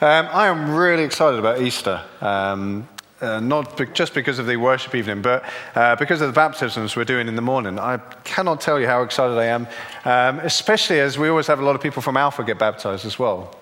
Um, 0.00 0.28
I 0.30 0.46
am 0.46 0.76
really 0.76 1.02
excited 1.02 1.40
about 1.40 1.60
Easter. 1.60 2.00
Um, 2.20 2.88
uh, 3.20 3.40
not 3.40 3.76
be- 3.76 3.86
just 3.86 4.14
because 4.14 4.38
of 4.38 4.46
the 4.46 4.56
worship 4.56 4.94
evening, 4.94 5.22
but 5.22 5.42
uh, 5.74 5.96
because 5.96 6.20
of 6.20 6.28
the 6.28 6.32
baptisms 6.32 6.94
we're 6.94 7.02
doing 7.02 7.26
in 7.26 7.34
the 7.34 7.42
morning. 7.42 7.80
I 7.80 7.96
cannot 8.22 8.60
tell 8.60 8.78
you 8.78 8.86
how 8.86 9.02
excited 9.02 9.36
I 9.36 9.46
am, 9.46 9.66
um, 10.04 10.38
especially 10.44 11.00
as 11.00 11.18
we 11.18 11.28
always 11.28 11.48
have 11.48 11.58
a 11.58 11.64
lot 11.64 11.74
of 11.74 11.82
people 11.82 12.00
from 12.00 12.16
Alpha 12.16 12.44
get 12.44 12.60
baptized 12.60 13.06
as 13.06 13.18
well. 13.18 13.56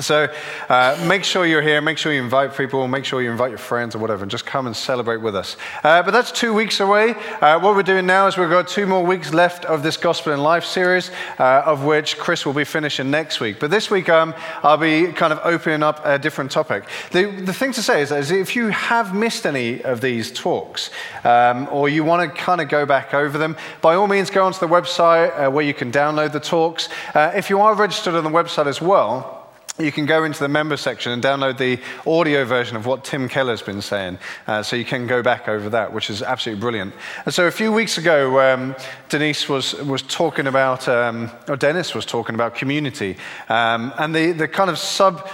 So 0.00 0.26
uh, 0.70 1.04
make 1.06 1.22
sure 1.22 1.44
you're 1.44 1.60
here, 1.60 1.82
make 1.82 1.98
sure 1.98 2.14
you 2.14 2.22
invite 2.22 2.56
people, 2.56 2.88
make 2.88 3.04
sure 3.04 3.20
you 3.20 3.30
invite 3.30 3.50
your 3.50 3.58
friends 3.58 3.94
or 3.94 3.98
whatever, 3.98 4.22
and 4.22 4.30
just 4.30 4.46
come 4.46 4.66
and 4.66 4.74
celebrate 4.74 5.18
with 5.18 5.36
us. 5.36 5.58
Uh, 5.84 6.02
but 6.02 6.12
that's 6.12 6.32
two 6.32 6.54
weeks 6.54 6.80
away. 6.80 7.10
Uh, 7.42 7.60
what 7.60 7.76
we're 7.76 7.82
doing 7.82 8.06
now 8.06 8.26
is 8.26 8.38
we've 8.38 8.48
got 8.48 8.66
two 8.66 8.86
more 8.86 9.04
weeks 9.04 9.34
left 9.34 9.66
of 9.66 9.82
this 9.82 9.98
Gospel 9.98 10.32
in 10.32 10.40
Life 10.40 10.64
series, 10.64 11.10
uh, 11.38 11.64
of 11.66 11.84
which 11.84 12.16
Chris 12.16 12.46
will 12.46 12.54
be 12.54 12.64
finishing 12.64 13.10
next 13.10 13.38
week. 13.38 13.60
But 13.60 13.70
this 13.70 13.90
week 13.90 14.08
um, 14.08 14.34
I'll 14.62 14.78
be 14.78 15.12
kind 15.12 15.30
of 15.30 15.40
opening 15.44 15.82
up 15.82 16.00
a 16.04 16.18
different 16.18 16.50
topic. 16.50 16.84
The, 17.10 17.26
the 17.26 17.52
thing 17.52 17.72
to 17.72 17.82
say 17.82 18.00
is, 18.00 18.12
is 18.12 18.30
if 18.30 18.56
you 18.56 18.68
have 18.68 19.14
missed 19.14 19.44
any 19.44 19.84
of 19.84 20.00
these 20.00 20.32
talks, 20.32 20.88
um, 21.22 21.68
or 21.70 21.90
you 21.90 22.02
want 22.02 22.34
to 22.34 22.40
kind 22.40 22.62
of 22.62 22.70
go 22.70 22.86
back 22.86 23.12
over 23.12 23.36
them, 23.36 23.58
by 23.82 23.94
all 23.94 24.06
means 24.06 24.30
go 24.30 24.46
onto 24.46 24.58
the 24.58 24.68
website 24.68 25.38
uh, 25.38 25.50
where 25.50 25.66
you 25.66 25.74
can 25.74 25.92
download 25.92 26.32
the 26.32 26.40
talks. 26.40 26.88
Uh, 27.14 27.30
if 27.36 27.50
you 27.50 27.60
are 27.60 27.74
registered 27.74 28.14
on 28.14 28.24
the 28.24 28.30
website 28.30 28.66
as 28.66 28.80
well, 28.80 29.41
you 29.78 29.90
can 29.90 30.04
go 30.04 30.24
into 30.24 30.38
the 30.38 30.48
member 30.48 30.76
section 30.76 31.12
and 31.12 31.22
download 31.22 31.56
the 31.56 31.80
audio 32.06 32.44
version 32.44 32.76
of 32.76 32.84
what 32.84 33.04
Tim 33.04 33.28
Keller's 33.28 33.62
been 33.62 33.80
saying. 33.80 34.18
Uh, 34.46 34.62
so 34.62 34.76
you 34.76 34.84
can 34.84 35.06
go 35.06 35.22
back 35.22 35.48
over 35.48 35.70
that, 35.70 35.92
which 35.92 36.10
is 36.10 36.22
absolutely 36.22 36.60
brilliant. 36.60 36.94
And 37.24 37.32
so 37.32 37.46
a 37.46 37.50
few 37.50 37.72
weeks 37.72 37.96
ago, 37.96 38.38
um, 38.40 38.76
Denise 39.08 39.48
was, 39.48 39.74
was 39.74 40.02
talking 40.02 40.46
about, 40.46 40.86
um, 40.88 41.30
or 41.48 41.56
Dennis 41.56 41.94
was 41.94 42.04
talking 42.04 42.34
about 42.34 42.54
community. 42.54 43.16
Um, 43.48 43.94
and 43.98 44.14
the, 44.14 44.32
the 44.32 44.48
kind 44.48 44.68
of 44.68 44.78
sub 44.78 45.26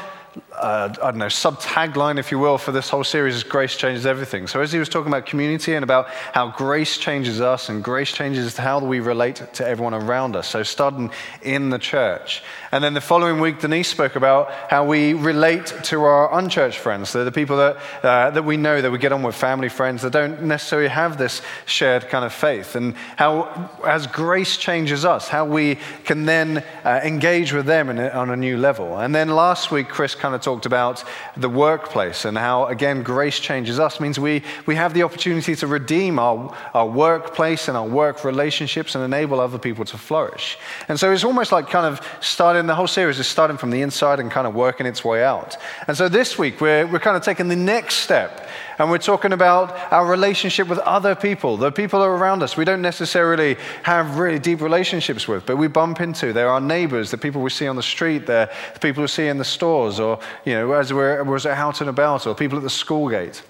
uh, 0.52 0.92
I 1.02 1.10
don't 1.10 1.18
know, 1.18 1.28
sub 1.28 1.60
tagline, 1.60 2.18
if 2.18 2.30
you 2.30 2.38
will, 2.38 2.58
for 2.58 2.72
this 2.72 2.88
whole 2.88 3.04
series 3.04 3.34
is 3.34 3.44
Grace 3.44 3.76
Changes 3.76 4.06
Everything. 4.06 4.46
So, 4.46 4.60
as 4.60 4.72
he 4.72 4.78
was 4.78 4.88
talking 4.88 5.08
about 5.08 5.26
community 5.26 5.74
and 5.74 5.82
about 5.82 6.08
how 6.32 6.50
grace 6.50 6.98
changes 6.98 7.40
us 7.40 7.68
and 7.68 7.82
grace 7.82 8.12
changes 8.12 8.56
how 8.56 8.80
we 8.80 9.00
relate 9.00 9.42
to 9.54 9.66
everyone 9.66 9.94
around 9.94 10.36
us. 10.36 10.48
So, 10.48 10.62
starting 10.62 11.10
in 11.42 11.70
the 11.70 11.78
church. 11.78 12.42
And 12.70 12.84
then 12.84 12.92
the 12.92 13.00
following 13.00 13.40
week, 13.40 13.60
Denise 13.60 13.88
spoke 13.88 14.14
about 14.14 14.50
how 14.68 14.84
we 14.84 15.14
relate 15.14 15.72
to 15.84 16.02
our 16.02 16.38
unchurched 16.38 16.78
friends. 16.78 17.12
They're 17.12 17.24
the 17.24 17.32
people 17.32 17.56
that, 17.56 17.76
uh, 18.02 18.30
that 18.30 18.44
we 18.44 18.58
know, 18.58 18.82
that 18.82 18.90
we 18.90 18.98
get 18.98 19.10
on 19.10 19.22
with, 19.22 19.34
family, 19.34 19.70
friends, 19.70 20.02
that 20.02 20.12
don't 20.12 20.42
necessarily 20.42 20.88
have 20.88 21.16
this 21.16 21.40
shared 21.64 22.08
kind 22.08 22.26
of 22.26 22.32
faith. 22.32 22.76
And 22.76 22.94
how, 23.16 23.70
as 23.86 24.06
grace 24.06 24.58
changes 24.58 25.06
us, 25.06 25.28
how 25.28 25.46
we 25.46 25.78
can 26.04 26.26
then 26.26 26.62
uh, 26.84 27.00
engage 27.02 27.54
with 27.54 27.64
them 27.64 27.88
a, 27.88 28.10
on 28.10 28.28
a 28.28 28.36
new 28.36 28.58
level. 28.58 28.98
And 28.98 29.14
then 29.14 29.30
last 29.30 29.70
week, 29.70 29.88
Chris 29.88 30.14
kind 30.14 30.34
of 30.34 30.42
talked 30.42 30.66
about 30.66 31.04
the 31.38 31.48
workplace 31.48 32.26
and 32.26 32.36
how, 32.36 32.66
again, 32.66 33.02
grace 33.02 33.40
changes 33.40 33.78
us 33.80 33.98
means 33.98 34.20
we, 34.20 34.42
we 34.66 34.74
have 34.74 34.92
the 34.92 35.04
opportunity 35.04 35.54
to 35.56 35.66
redeem 35.66 36.18
our, 36.18 36.54
our 36.74 36.86
workplace 36.86 37.68
and 37.68 37.78
our 37.78 37.88
work 37.88 38.24
relationships 38.24 38.94
and 38.94 39.02
enable 39.02 39.40
other 39.40 39.58
people 39.58 39.86
to 39.86 39.96
flourish. 39.96 40.58
And 40.88 41.00
so 41.00 41.12
it's 41.12 41.24
almost 41.24 41.50
like 41.50 41.70
kind 41.70 41.86
of 41.86 42.06
starting, 42.20 42.57
the 42.66 42.74
whole 42.74 42.86
series 42.86 43.18
is 43.18 43.26
starting 43.26 43.56
from 43.56 43.70
the 43.70 43.82
inside 43.82 44.20
and 44.20 44.30
kind 44.30 44.46
of 44.46 44.54
working 44.54 44.86
its 44.86 45.04
way 45.04 45.22
out. 45.22 45.56
And 45.86 45.96
so 45.96 46.08
this 46.08 46.38
week, 46.38 46.60
we're, 46.60 46.86
we're 46.86 46.98
kind 46.98 47.16
of 47.16 47.22
taking 47.22 47.48
the 47.48 47.56
next 47.56 47.96
step 47.96 48.48
and 48.78 48.90
we're 48.90 48.98
talking 48.98 49.32
about 49.32 49.76
our 49.92 50.06
relationship 50.06 50.68
with 50.68 50.78
other 50.80 51.14
people, 51.14 51.56
the 51.56 51.72
people 51.72 52.02
around 52.02 52.42
us 52.42 52.56
we 52.56 52.64
don't 52.64 52.82
necessarily 52.82 53.56
have 53.82 54.18
really 54.18 54.38
deep 54.38 54.60
relationships 54.60 55.26
with, 55.26 55.44
but 55.46 55.56
we 55.56 55.66
bump 55.68 56.00
into. 56.00 56.32
They're 56.32 56.50
our 56.50 56.60
neighbors, 56.60 57.10
the 57.10 57.18
people 57.18 57.42
we 57.42 57.50
see 57.50 57.66
on 57.66 57.76
the 57.76 57.82
street, 57.82 58.26
the 58.26 58.50
people 58.80 59.02
we 59.02 59.08
see 59.08 59.26
in 59.26 59.38
the 59.38 59.44
stores, 59.44 59.98
or 59.98 60.20
you 60.44 60.54
know, 60.54 60.72
as 60.72 60.92
we're, 60.92 61.24
we're 61.24 61.40
out 61.48 61.80
and 61.80 61.90
about, 61.90 62.26
or 62.26 62.34
people 62.34 62.58
at 62.58 62.64
the 62.64 62.70
school 62.70 63.08
gate 63.08 63.42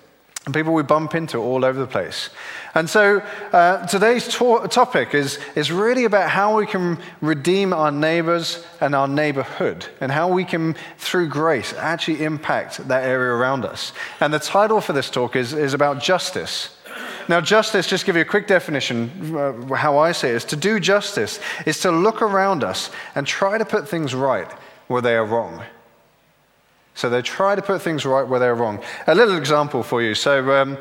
and 0.49 0.55
people 0.55 0.73
we 0.73 0.83
bump 0.83 1.15
into 1.15 1.37
all 1.37 1.63
over 1.63 1.79
the 1.79 1.87
place. 1.87 2.31
And 2.75 2.89
so 2.89 3.19
uh, 3.53 3.87
today's 3.87 4.27
to- 4.29 4.67
topic 4.71 5.13
is, 5.13 5.39
is 5.55 5.71
really 5.71 6.07
about 6.07 6.31
how 6.31 6.57
we 6.57 6.67
can 6.67 6.99
redeem 7.21 7.75
our 7.75 7.91
neighbors 7.91 8.65
and 8.81 8.95
our 8.95 9.07
neighborhood, 9.07 9.85
and 10.01 10.11
how 10.11 10.33
we 10.33 10.47
can, 10.47 10.75
through 10.97 11.29
grace, 11.29 11.75
actually 11.75 12.25
impact 12.25 12.89
that 12.89 13.05
area 13.05 13.35
around 13.35 13.67
us. 13.67 13.93
And 14.21 14.33
the 14.33 14.39
title 14.39 14.81
for 14.81 14.95
this 14.95 15.11
talk 15.11 15.37
is, 15.37 15.53
is 15.53 15.75
about 15.75 16.03
justice. 16.03 16.75
Now, 17.29 17.43
justice, 17.43 17.87
just 17.87 18.07
give 18.07 18.17
you 18.17 18.23
a 18.23 18.25
quick 18.25 18.47
definition, 18.47 19.37
uh, 19.37 19.75
how 19.75 19.99
I 19.99 20.13
say 20.13 20.31
it, 20.31 20.37
is 20.37 20.45
to 20.47 20.57
do 20.57 20.81
justice 20.81 21.41
is 21.67 21.79
to 21.81 21.93
look 21.93 22.23
around 22.23 22.65
us 22.65 22.91
and 23.15 23.27
try 23.27 23.59
to 23.59 23.67
put 23.67 23.87
things 23.87 24.15
right 24.15 24.51
where 24.87 25.03
they 25.03 25.15
are 25.15 25.27
wrong. 25.27 25.63
So 26.99 27.09
they 27.09 27.23
try 27.23 27.55
to 27.55 27.63
put 27.63 27.81
things 27.81 28.05
right 28.05 28.27
where 28.27 28.41
they're 28.41 28.57
wrong. 28.57 28.83
A 29.07 29.15
little 29.15 29.37
example 29.37 29.85
for 29.85 30.03
you. 30.03 30.17
So, 30.17 30.61
um, 30.61 30.77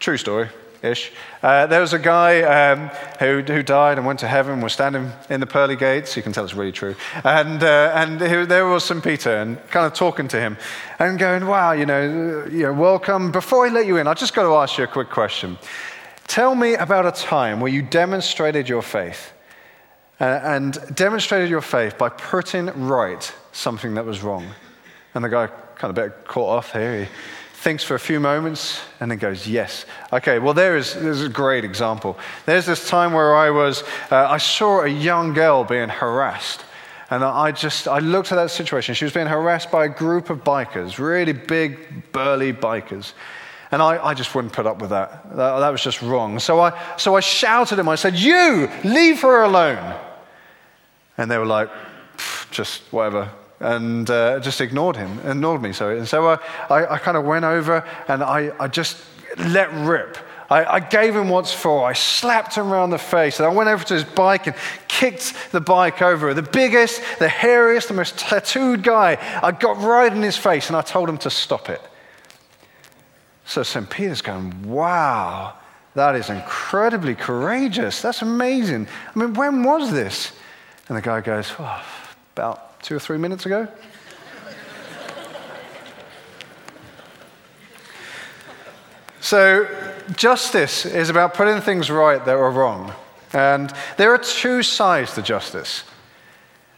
true 0.00 0.16
story 0.16 0.48
ish. 0.82 1.12
Uh, 1.44 1.68
there 1.68 1.80
was 1.80 1.92
a 1.92 1.98
guy 2.00 2.42
um, 2.42 2.88
who, 3.20 3.40
who 3.42 3.62
died 3.62 3.96
and 3.96 4.04
went 4.04 4.18
to 4.18 4.26
heaven, 4.26 4.60
was 4.62 4.72
standing 4.72 5.12
in 5.28 5.38
the 5.38 5.46
pearly 5.46 5.76
gates. 5.76 6.16
You 6.16 6.24
can 6.24 6.32
tell 6.32 6.42
it's 6.42 6.54
really 6.54 6.72
true. 6.72 6.96
And, 7.22 7.62
uh, 7.62 7.92
and 7.94 8.20
he, 8.20 8.46
there 8.46 8.66
was 8.66 8.82
St. 8.82 9.00
Peter 9.00 9.30
and 9.36 9.64
kind 9.68 9.86
of 9.86 9.92
talking 9.92 10.26
to 10.26 10.40
him 10.40 10.56
and 10.98 11.20
going, 11.20 11.46
Wow, 11.46 11.70
you 11.70 11.86
know, 11.86 12.48
you 12.50 12.64
know, 12.64 12.72
welcome. 12.72 13.30
Before 13.30 13.64
I 13.64 13.68
let 13.68 13.86
you 13.86 13.98
in, 13.98 14.08
I 14.08 14.14
just 14.14 14.34
got 14.34 14.42
to 14.42 14.54
ask 14.56 14.76
you 14.76 14.82
a 14.82 14.88
quick 14.88 15.08
question. 15.08 15.56
Tell 16.26 16.56
me 16.56 16.74
about 16.74 17.06
a 17.06 17.12
time 17.12 17.60
where 17.60 17.70
you 17.70 17.82
demonstrated 17.82 18.68
your 18.68 18.82
faith 18.82 19.32
uh, 20.18 20.24
and 20.24 20.96
demonstrated 20.96 21.48
your 21.48 21.62
faith 21.62 21.96
by 21.96 22.08
putting 22.08 22.66
right 22.88 23.32
something 23.52 23.94
that 23.94 24.04
was 24.04 24.20
wrong. 24.20 24.48
And 25.14 25.24
the 25.24 25.28
guy 25.28 25.48
kind 25.76 25.90
of 25.90 25.94
bit 25.94 26.26
caught 26.26 26.58
off 26.58 26.72
here. 26.72 27.04
He 27.04 27.08
thinks 27.54 27.82
for 27.82 27.94
a 27.94 28.00
few 28.00 28.20
moments 28.20 28.80
and 29.00 29.10
then 29.10 29.18
goes, 29.18 29.46
Yes. 29.46 29.86
Okay, 30.12 30.38
well, 30.38 30.54
there 30.54 30.76
is, 30.76 30.94
there's 30.94 31.22
a 31.22 31.28
great 31.28 31.64
example. 31.64 32.18
There's 32.46 32.66
this 32.66 32.88
time 32.88 33.12
where 33.12 33.34
I 33.34 33.50
was, 33.50 33.82
uh, 34.10 34.26
I 34.28 34.38
saw 34.38 34.82
a 34.82 34.88
young 34.88 35.34
girl 35.34 35.64
being 35.64 35.88
harassed. 35.88 36.64
And 37.10 37.24
I 37.24 37.50
just, 37.50 37.88
I 37.88 37.98
looked 37.98 38.30
at 38.30 38.36
that 38.36 38.52
situation. 38.52 38.94
She 38.94 39.04
was 39.04 39.12
being 39.12 39.26
harassed 39.26 39.72
by 39.72 39.86
a 39.86 39.88
group 39.88 40.30
of 40.30 40.44
bikers, 40.44 40.98
really 40.98 41.32
big, 41.32 42.12
burly 42.12 42.52
bikers. 42.52 43.14
And 43.72 43.82
I, 43.82 44.04
I 44.04 44.14
just 44.14 44.34
wouldn't 44.34 44.52
put 44.52 44.66
up 44.66 44.80
with 44.80 44.90
that. 44.90 45.28
that. 45.30 45.58
that. 45.58 45.70
was 45.70 45.82
just 45.82 46.02
wrong. 46.02 46.38
So 46.38 46.60
I, 46.60 46.96
so 46.96 47.16
I 47.16 47.20
shouted 47.20 47.74
at 47.74 47.76
them. 47.76 47.88
I 47.88 47.96
said, 47.96 48.14
You, 48.14 48.70
leave 48.84 49.22
her 49.22 49.42
alone. 49.42 49.98
And 51.18 51.30
they 51.30 51.36
were 51.36 51.46
like, 51.46 51.68
just 52.50 52.82
whatever, 52.92 53.30
and 53.60 54.08
uh, 54.10 54.40
just 54.40 54.60
ignored 54.60 54.96
him, 54.96 55.18
ignored 55.20 55.62
me, 55.62 55.72
sorry. 55.72 55.98
And 55.98 56.08
so 56.08 56.26
uh, 56.28 56.38
I, 56.70 56.94
I 56.94 56.98
kind 56.98 57.16
of 57.16 57.24
went 57.24 57.44
over 57.44 57.86
and 58.08 58.22
I, 58.22 58.52
I 58.58 58.68
just 58.68 58.96
let 59.36 59.72
rip. 59.72 60.16
I, 60.48 60.64
I, 60.64 60.80
gave 60.80 61.14
him 61.14 61.28
what's 61.28 61.52
for. 61.52 61.88
I 61.88 61.92
slapped 61.92 62.56
him 62.56 62.72
around 62.72 62.90
the 62.90 62.98
face. 62.98 63.38
And 63.38 63.46
I 63.46 63.52
went 63.54 63.68
over 63.68 63.84
to 63.84 63.94
his 63.94 64.02
bike 64.02 64.48
and 64.48 64.56
kicked 64.88 65.52
the 65.52 65.60
bike 65.60 66.02
over. 66.02 66.34
The 66.34 66.42
biggest, 66.42 67.00
the 67.20 67.28
hairiest, 67.28 67.86
the 67.86 67.94
most 67.94 68.18
tattooed 68.18 68.82
guy. 68.82 69.16
I 69.42 69.52
got 69.52 69.78
right 69.78 70.12
in 70.12 70.22
his 70.22 70.36
face 70.36 70.66
and 70.66 70.76
I 70.76 70.82
told 70.82 71.08
him 71.08 71.18
to 71.18 71.30
stop 71.30 71.70
it. 71.70 71.80
So 73.44 73.62
St. 73.62 73.88
Peter's 73.88 74.22
going, 74.22 74.68
wow, 74.68 75.54
that 75.94 76.16
is 76.16 76.30
incredibly 76.30 77.14
courageous. 77.14 78.02
That's 78.02 78.22
amazing. 78.22 78.88
I 79.14 79.18
mean, 79.18 79.34
when 79.34 79.62
was 79.62 79.92
this? 79.92 80.32
And 80.88 80.96
the 80.96 81.02
guy 81.02 81.20
goes, 81.20 81.52
oh, 81.58 81.84
about 82.34 82.69
two 82.82 82.96
or 82.96 82.98
three 82.98 83.18
minutes 83.18 83.46
ago? 83.46 83.68
so, 89.20 89.66
justice 90.16 90.86
is 90.86 91.10
about 91.10 91.34
putting 91.34 91.60
things 91.60 91.90
right 91.90 92.24
that 92.24 92.34
are 92.34 92.50
wrong. 92.50 92.92
And 93.32 93.72
there 93.96 94.12
are 94.12 94.18
two 94.18 94.62
sides 94.62 95.14
to 95.14 95.22
justice. 95.22 95.84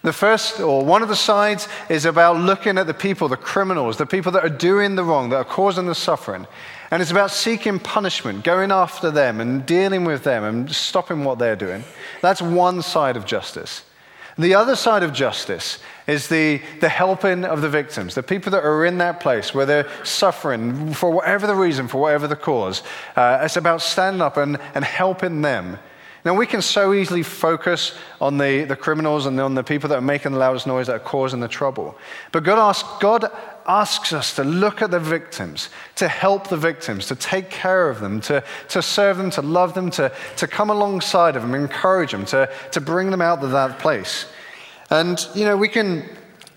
The 0.02 0.12
first, 0.12 0.58
or 0.58 0.84
one 0.84 1.02
of 1.02 1.08
the 1.08 1.16
sides, 1.16 1.68
is 1.88 2.04
about 2.04 2.36
looking 2.36 2.76
at 2.76 2.88
the 2.88 2.94
people, 2.94 3.28
the 3.28 3.36
criminals, 3.36 3.96
the 3.96 4.06
people 4.06 4.32
that 4.32 4.44
are 4.44 4.48
doing 4.48 4.96
the 4.96 5.04
wrong, 5.04 5.30
that 5.30 5.36
are 5.36 5.44
causing 5.44 5.86
the 5.86 5.94
suffering. 5.94 6.46
And 6.90 7.00
it's 7.00 7.12
about 7.12 7.30
seeking 7.30 7.78
punishment, 7.78 8.42
going 8.42 8.72
after 8.72 9.12
them 9.12 9.40
and 9.40 9.64
dealing 9.64 10.04
with 10.04 10.24
them 10.24 10.42
and 10.42 10.70
stopping 10.70 11.22
what 11.22 11.38
they're 11.38 11.56
doing. 11.56 11.84
That's 12.20 12.42
one 12.42 12.82
side 12.82 13.16
of 13.16 13.24
justice. 13.24 13.84
The 14.38 14.54
other 14.54 14.76
side 14.76 15.02
of 15.02 15.12
justice 15.12 15.78
is 16.06 16.28
the, 16.28 16.62
the 16.80 16.88
helping 16.88 17.44
of 17.44 17.60
the 17.60 17.68
victims, 17.68 18.14
the 18.14 18.22
people 18.22 18.52
that 18.52 18.64
are 18.64 18.84
in 18.84 18.98
that 18.98 19.20
place 19.20 19.54
where 19.54 19.66
they're 19.66 19.88
suffering 20.04 20.94
for 20.94 21.10
whatever 21.10 21.46
the 21.46 21.54
reason, 21.54 21.86
for 21.88 22.00
whatever 22.00 22.26
the 22.26 22.36
cause. 22.36 22.82
Uh, 23.14 23.40
it's 23.42 23.56
about 23.56 23.82
standing 23.82 24.22
up 24.22 24.36
and, 24.36 24.58
and 24.74 24.84
helping 24.84 25.42
them. 25.42 25.78
Now, 26.24 26.34
we 26.34 26.46
can 26.46 26.62
so 26.62 26.94
easily 26.94 27.24
focus 27.24 27.98
on 28.20 28.38
the, 28.38 28.62
the 28.64 28.76
criminals 28.76 29.26
and 29.26 29.38
on 29.40 29.54
the 29.54 29.64
people 29.64 29.88
that 29.88 29.98
are 29.98 30.00
making 30.00 30.32
the 30.32 30.38
loudest 30.38 30.68
noise 30.68 30.86
that 30.86 30.96
are 30.96 31.00
causing 31.00 31.40
the 31.40 31.48
trouble. 31.48 31.98
But 32.30 32.44
God 32.44 32.58
asks, 32.58 32.88
God 33.00 33.30
asks 33.66 34.12
us 34.12 34.36
to 34.36 34.44
look 34.44 34.82
at 34.82 34.90
the 34.90 35.00
victims, 35.00 35.68
to 35.96 36.08
help 36.08 36.48
the 36.48 36.56
victims, 36.56 37.06
to 37.06 37.14
take 37.14 37.50
care 37.50 37.88
of 37.88 38.00
them, 38.00 38.20
to, 38.22 38.42
to 38.68 38.82
serve 38.82 39.16
them, 39.16 39.30
to 39.30 39.42
love 39.42 39.74
them, 39.74 39.90
to, 39.90 40.12
to 40.36 40.46
come 40.46 40.70
alongside 40.70 41.36
of 41.36 41.42
them, 41.42 41.54
encourage 41.54 42.12
them, 42.12 42.24
to, 42.26 42.50
to 42.70 42.80
bring 42.80 43.10
them 43.10 43.20
out 43.20 43.42
of 43.42 43.50
that 43.52 43.78
place. 43.78 44.26
And, 44.90 45.26
you 45.34 45.44
know, 45.44 45.56
we 45.56 45.68
can 45.68 46.08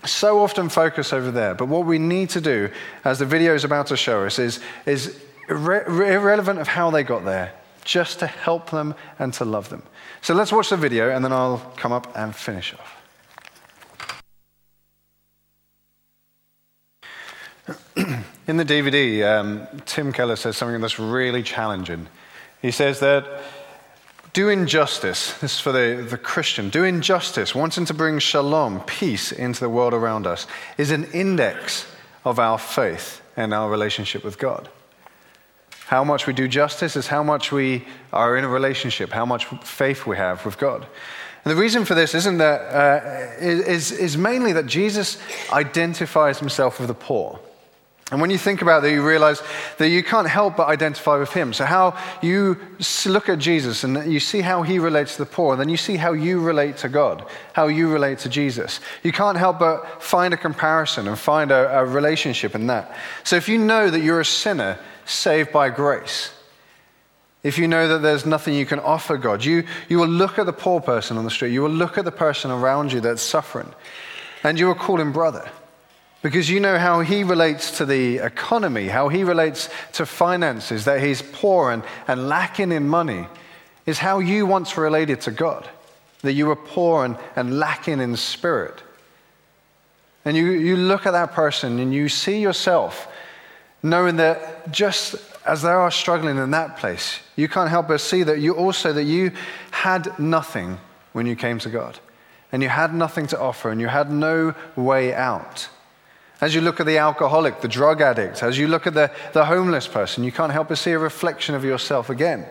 so 0.05 0.41
often 0.41 0.69
focus 0.69 1.13
over 1.13 1.31
there. 1.31 1.55
But 1.55 1.67
what 1.67 1.85
we 1.85 1.97
need 1.97 2.29
to 2.31 2.41
do, 2.41 2.69
as 3.03 3.19
the 3.19 3.25
video 3.25 3.55
is 3.55 3.63
about 3.63 3.87
to 3.87 3.97
show 3.97 4.25
us, 4.25 4.39
is, 4.39 4.59
is 4.85 5.19
irre- 5.49 5.87
irrelevant 5.87 6.59
of 6.59 6.67
how 6.67 6.91
they 6.91 7.03
got 7.03 7.25
there, 7.25 7.53
just 7.83 8.19
to 8.19 8.27
help 8.27 8.69
them 8.71 8.95
and 9.19 9.33
to 9.35 9.45
love 9.45 9.69
them. 9.69 9.83
So 10.21 10.33
let's 10.33 10.51
watch 10.51 10.69
the 10.69 10.77
video, 10.77 11.09
and 11.09 11.23
then 11.23 11.31
I'll 11.31 11.59
come 11.77 11.91
up 11.91 12.11
and 12.15 12.35
finish 12.35 12.73
off. 12.73 13.04
In 18.47 18.57
the 18.57 18.65
DVD, 18.65 19.25
um, 19.25 19.68
Tim 19.86 20.13
Keller 20.13 20.36
says 20.36 20.56
something 20.56 20.80
that's 20.80 21.00
really 21.00 21.42
challenging. 21.42 22.07
He 22.62 22.69
says 22.69 23.00
that 23.00 23.25
doing 24.33 24.68
justice, 24.68 25.33
this 25.39 25.56
is 25.56 25.59
for 25.59 25.71
the, 25.71 26.06
the 26.07 26.18
Christian, 26.18 26.69
doing 26.69 27.01
justice, 27.01 27.56
wanting 27.56 27.86
to 27.86 27.94
bring 27.94 28.19
shalom, 28.19 28.81
peace 28.81 29.31
into 29.31 29.62
the 29.62 29.69
world 29.69 29.95
around 29.95 30.27
us, 30.27 30.45
is 30.77 30.92
an 30.92 31.06
index 31.06 31.88
of 32.24 32.38
our 32.38 32.59
faith 32.59 33.21
and 33.36 33.51
our 33.51 33.68
relationship 33.68 34.24
with 34.24 34.38
God. 34.38 34.69
How 35.88 36.03
much 36.03 36.27
we 36.27 36.33
do 36.33 36.48
justice 36.48 36.95
is 36.95 37.07
how 37.07 37.24
much 37.24 37.51
we 37.51 37.86
are 38.13 38.38
in 38.38 38.44
a 38.44 38.50
relationship, 38.50 39.12
how 39.12 39.25
much 39.25 39.45
faith 39.63 40.06
we 40.06 40.18
have 40.18 40.45
with 40.45 40.59
God. 40.59 40.86
And 41.44 41.51
the 41.51 41.59
reason 41.59 41.83
for 41.83 41.95
this 41.95 42.13
isn't 42.13 42.38
that, 42.39 42.62
uh, 42.62 43.44
is, 43.44 43.91
is 43.91 44.18
mainly 44.18 44.53
that 44.53 44.68
Jesus 44.68 45.18
identifies 45.51 46.39
himself 46.39 46.80
with 46.80 46.89
the 46.89 46.95
poor. 46.95 47.39
And 48.11 48.21
when 48.21 48.29
you 48.29 48.37
think 48.37 48.61
about 48.61 48.83
that, 48.83 48.91
you 48.91 49.05
realize 49.05 49.41
that 49.79 49.89
you 49.89 50.03
can't 50.03 50.29
help 50.29 50.57
but 50.57 50.67
identify 50.67 51.17
with 51.17 51.33
him. 51.33 51.53
So, 51.53 51.65
how 51.65 51.97
you 52.21 52.55
look 53.07 53.29
at 53.29 53.39
Jesus 53.39 53.83
and 53.83 54.11
you 54.11 54.19
see 54.19 54.41
how 54.41 54.61
he 54.61 54.77
relates 54.77 55.13
to 55.13 55.23
the 55.23 55.25
poor, 55.25 55.53
and 55.53 55.59
then 55.59 55.69
you 55.69 55.77
see 55.77 55.97
how 55.97 56.13
you 56.13 56.39
relate 56.39 56.77
to 56.77 56.89
God, 56.89 57.25
how 57.53 57.65
you 57.65 57.91
relate 57.91 58.19
to 58.19 58.29
Jesus. 58.29 58.79
You 59.01 59.11
can't 59.11 59.39
help 59.39 59.57
but 59.57 60.03
find 60.03 60.35
a 60.35 60.37
comparison 60.37 61.07
and 61.07 61.17
find 61.17 61.49
a, 61.51 61.79
a 61.79 61.85
relationship 61.85 62.53
in 62.53 62.67
that. 62.67 62.95
So, 63.23 63.37
if 63.37 63.49
you 63.49 63.57
know 63.57 63.89
that 63.89 64.01
you're 64.01 64.21
a 64.21 64.25
sinner 64.25 64.77
saved 65.05 65.51
by 65.51 65.71
grace, 65.71 66.31
if 67.41 67.57
you 67.57 67.67
know 67.67 67.87
that 67.87 68.03
there's 68.03 68.27
nothing 68.27 68.53
you 68.53 68.67
can 68.67 68.79
offer 68.79 69.17
God, 69.17 69.43
you, 69.43 69.63
you 69.89 69.97
will 69.97 70.07
look 70.07 70.37
at 70.37 70.45
the 70.45 70.53
poor 70.53 70.79
person 70.79 71.17
on 71.17 71.23
the 71.23 71.31
street, 71.31 71.53
you 71.53 71.63
will 71.63 71.71
look 71.71 71.97
at 71.97 72.05
the 72.05 72.11
person 72.11 72.51
around 72.51 72.93
you 72.93 73.01
that's 73.01 73.23
suffering, 73.23 73.73
and 74.43 74.59
you 74.59 74.67
will 74.67 74.75
call 74.75 75.01
him 75.01 75.11
brother 75.11 75.49
because 76.25 76.50
you 76.50 76.60
know 76.60 76.80
how 76.80 77.01
he 77.01 77.24
relates 77.24 77.77
to 77.77 77.86
the 77.86 78.18
economy, 78.18 78.88
how 78.88 79.10
he 79.10 79.24
relates 79.24 79.69
to 79.94 80.07
finances, 80.07 80.86
that 80.86 81.00
he's 81.00 81.22
poor 81.22 81.69
and, 81.69 81.83
and 82.07 82.27
lacking 82.27 82.72
in 82.72 82.89
money, 82.89 83.27
is 83.86 84.00
how 84.00 84.18
you 84.18 84.48
once 84.48 84.75
related 84.75 85.22
to 85.22 85.30
God, 85.30 85.69
that 86.24 86.33
you 86.33 86.48
were 86.48 86.56
poor 86.56 87.06
and, 87.06 87.16
and 87.36 87.60
lacking 87.60 88.00
in 88.00 88.18
spirit. 88.18 88.81
And 90.25 90.36
you, 90.36 90.50
you 90.50 90.75
look 90.75 91.06
at 91.06 91.12
that 91.12 91.33
person 91.33 91.77
and 91.77 91.94
you 91.94 92.10
see 92.10 92.42
yourself 92.42 93.07
knowing 93.83 94.16
that 94.16 94.72
just 94.72 95.13
as 95.45 95.62
they 95.62 95.69
are 95.69 95.92
struggling 95.92 96.39
in 96.39 96.50
that 96.50 96.77
place, 96.77 97.19
you 97.36 97.48
can't 97.48 97.69
help 97.69 97.88
but 97.88 98.01
see 98.01 98.24
that 98.24 98.39
you 98.39 98.56
also 98.56 98.92
that 98.94 99.04
you 99.04 99.31
had 99.69 100.18
nothing 100.18 100.80
when 101.13 101.27
you 101.27 101.36
came 101.36 101.60
to 101.60 101.69
God. 101.69 102.00
And 102.51 102.63
you 102.63 102.69
had 102.69 102.95
nothing 102.95 103.27
to 103.27 103.39
offer 103.39 103.69
and 103.69 103.80
you 103.80 103.89
had 103.89 104.12
no 104.12 104.56
way 104.75 105.13
out. 105.13 105.69
As 106.41 106.53
you 106.53 106.61
look 106.61 106.79
at 106.79 106.85
the 106.85 106.97
alcoholic, 106.97 107.61
the 107.61 107.67
drug 107.67 108.01
addict, 108.01 108.43
as 108.43 108.57
you 108.57 108.67
look 108.67 108.85
at 108.87 108.93
the, 108.93 109.11
the 109.33 109.45
homeless 109.45 109.87
person, 109.87 110.23
you 110.23 110.31
can't 110.31 110.51
help 110.51 110.67
but 110.67 110.77
see 110.77 110.91
a 110.91 110.99
reflection 110.99 111.55
of 111.55 111.63
yourself 111.63 112.09
again. 112.09 112.45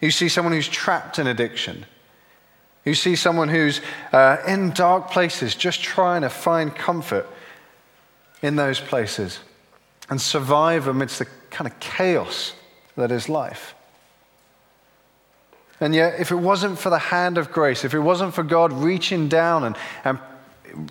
You 0.00 0.10
see 0.10 0.28
someone 0.28 0.52
who's 0.52 0.68
trapped 0.68 1.18
in 1.18 1.26
addiction. 1.26 1.86
You 2.84 2.94
see 2.94 3.16
someone 3.16 3.48
who's 3.48 3.80
uh, 4.12 4.36
in 4.46 4.70
dark 4.70 5.10
places, 5.10 5.56
just 5.56 5.82
trying 5.82 6.22
to 6.22 6.28
find 6.28 6.74
comfort 6.74 7.26
in 8.42 8.54
those 8.54 8.80
places 8.80 9.40
and 10.08 10.20
survive 10.20 10.86
amidst 10.86 11.18
the 11.18 11.26
kind 11.50 11.70
of 11.70 11.78
chaos 11.80 12.52
that 12.96 13.10
is 13.10 13.28
life. 13.28 13.74
And 15.80 15.94
yet, 15.94 16.20
if 16.20 16.30
it 16.30 16.36
wasn't 16.36 16.78
for 16.78 16.90
the 16.90 16.98
hand 16.98 17.38
of 17.38 17.50
grace, 17.50 17.84
if 17.84 17.92
it 17.92 17.98
wasn't 17.98 18.34
for 18.34 18.42
God 18.42 18.72
reaching 18.72 19.28
down 19.28 19.64
and, 19.64 19.76
and 20.04 20.18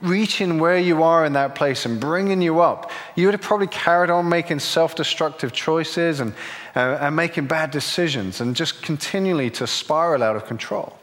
reaching 0.02 0.60
where 0.60 0.78
you 0.78 1.04
are 1.04 1.26
in 1.26 1.34
that 1.34 1.56
place 1.56 1.86
and 1.86 2.00
bringing 2.00 2.42
you 2.42 2.60
up, 2.60 2.92
you 3.16 3.28
would 3.28 3.34
have 3.34 3.42
probably 3.42 3.68
carried 3.68 4.10
on 4.10 4.30
making 4.30 4.60
self 4.60 4.96
destructive 4.96 5.54
choices 5.54 6.20
and, 6.20 6.34
uh, 6.76 6.98
and 7.02 7.16
making 7.16 7.48
bad 7.48 7.72
decisions 7.72 8.42
and 8.42 8.56
just 8.56 8.82
continually 8.82 9.50
to 9.52 9.68
spiral 9.68 10.24
out 10.24 10.36
of 10.36 10.46
control. 10.46 10.98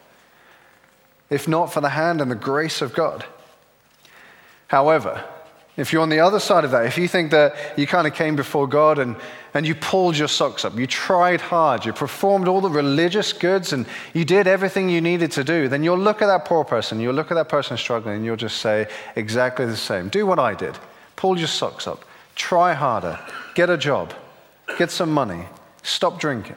If 1.31 1.49
not 1.49 1.73
for 1.73 1.81
the 1.81 1.91
hand 1.91 2.21
and 2.21 2.31
the 2.31 2.37
grace 2.37 2.83
of 2.83 2.95
God. 2.95 3.25
However, 4.69 5.25
if 5.77 5.93
you're 5.93 6.03
on 6.03 6.11
the 6.11 6.21
other 6.21 6.39
side 6.39 6.65
of 6.65 6.71
that, 6.73 6.85
if 6.85 6.99
you 6.99 7.09
think 7.09 7.31
that 7.31 7.55
you 7.79 7.87
kind 7.87 8.07
of 8.07 8.15
came 8.15 8.37
before 8.37 8.67
God 8.67 8.99
and, 8.99 9.17
and 9.55 9.67
you 9.67 9.75
pulled 9.75 10.19
your 10.19 10.29
socks 10.29 10.67
up, 10.67 10.77
you 10.79 10.87
tried 10.87 11.41
hard, 11.41 11.87
you 11.87 11.95
performed 11.95 12.47
all 12.47 12.61
the 12.61 12.69
religious 12.69 13.33
goods, 13.33 13.73
and 13.73 13.87
you 14.13 14.25
did 14.25 14.47
everything 14.47 14.91
you 14.91 15.01
needed 15.01 15.33
to 15.33 15.45
do, 15.45 15.69
then 15.69 15.83
you'll 15.83 15.99
look 15.99 16.21
at 16.21 16.27
that 16.27 16.45
poor 16.45 16.63
person, 16.63 17.01
you'll 17.01 17.15
look 17.15 17.31
at 17.31 17.35
that 17.35 17.49
person 17.49 17.79
struggling, 17.79 18.17
and 18.17 18.25
you'll 18.25 18.37
just 18.37 18.59
say 18.59 18.87
exactly 19.17 19.65
the 19.65 19.77
same. 19.77 20.11
Do 20.11 20.27
what 20.27 20.39
I 20.39 20.55
did. 20.55 20.77
Pull 21.17 21.39
your 21.39 21.49
socks 21.49 21.87
up. 21.87 22.05
Try 22.35 22.75
harder. 22.75 23.19
Get 23.55 23.71
a 23.71 23.79
job. 23.79 24.13
Get 24.77 24.91
some 24.91 25.11
money. 25.11 25.45
Stop 25.83 26.21
drinking. 26.21 26.57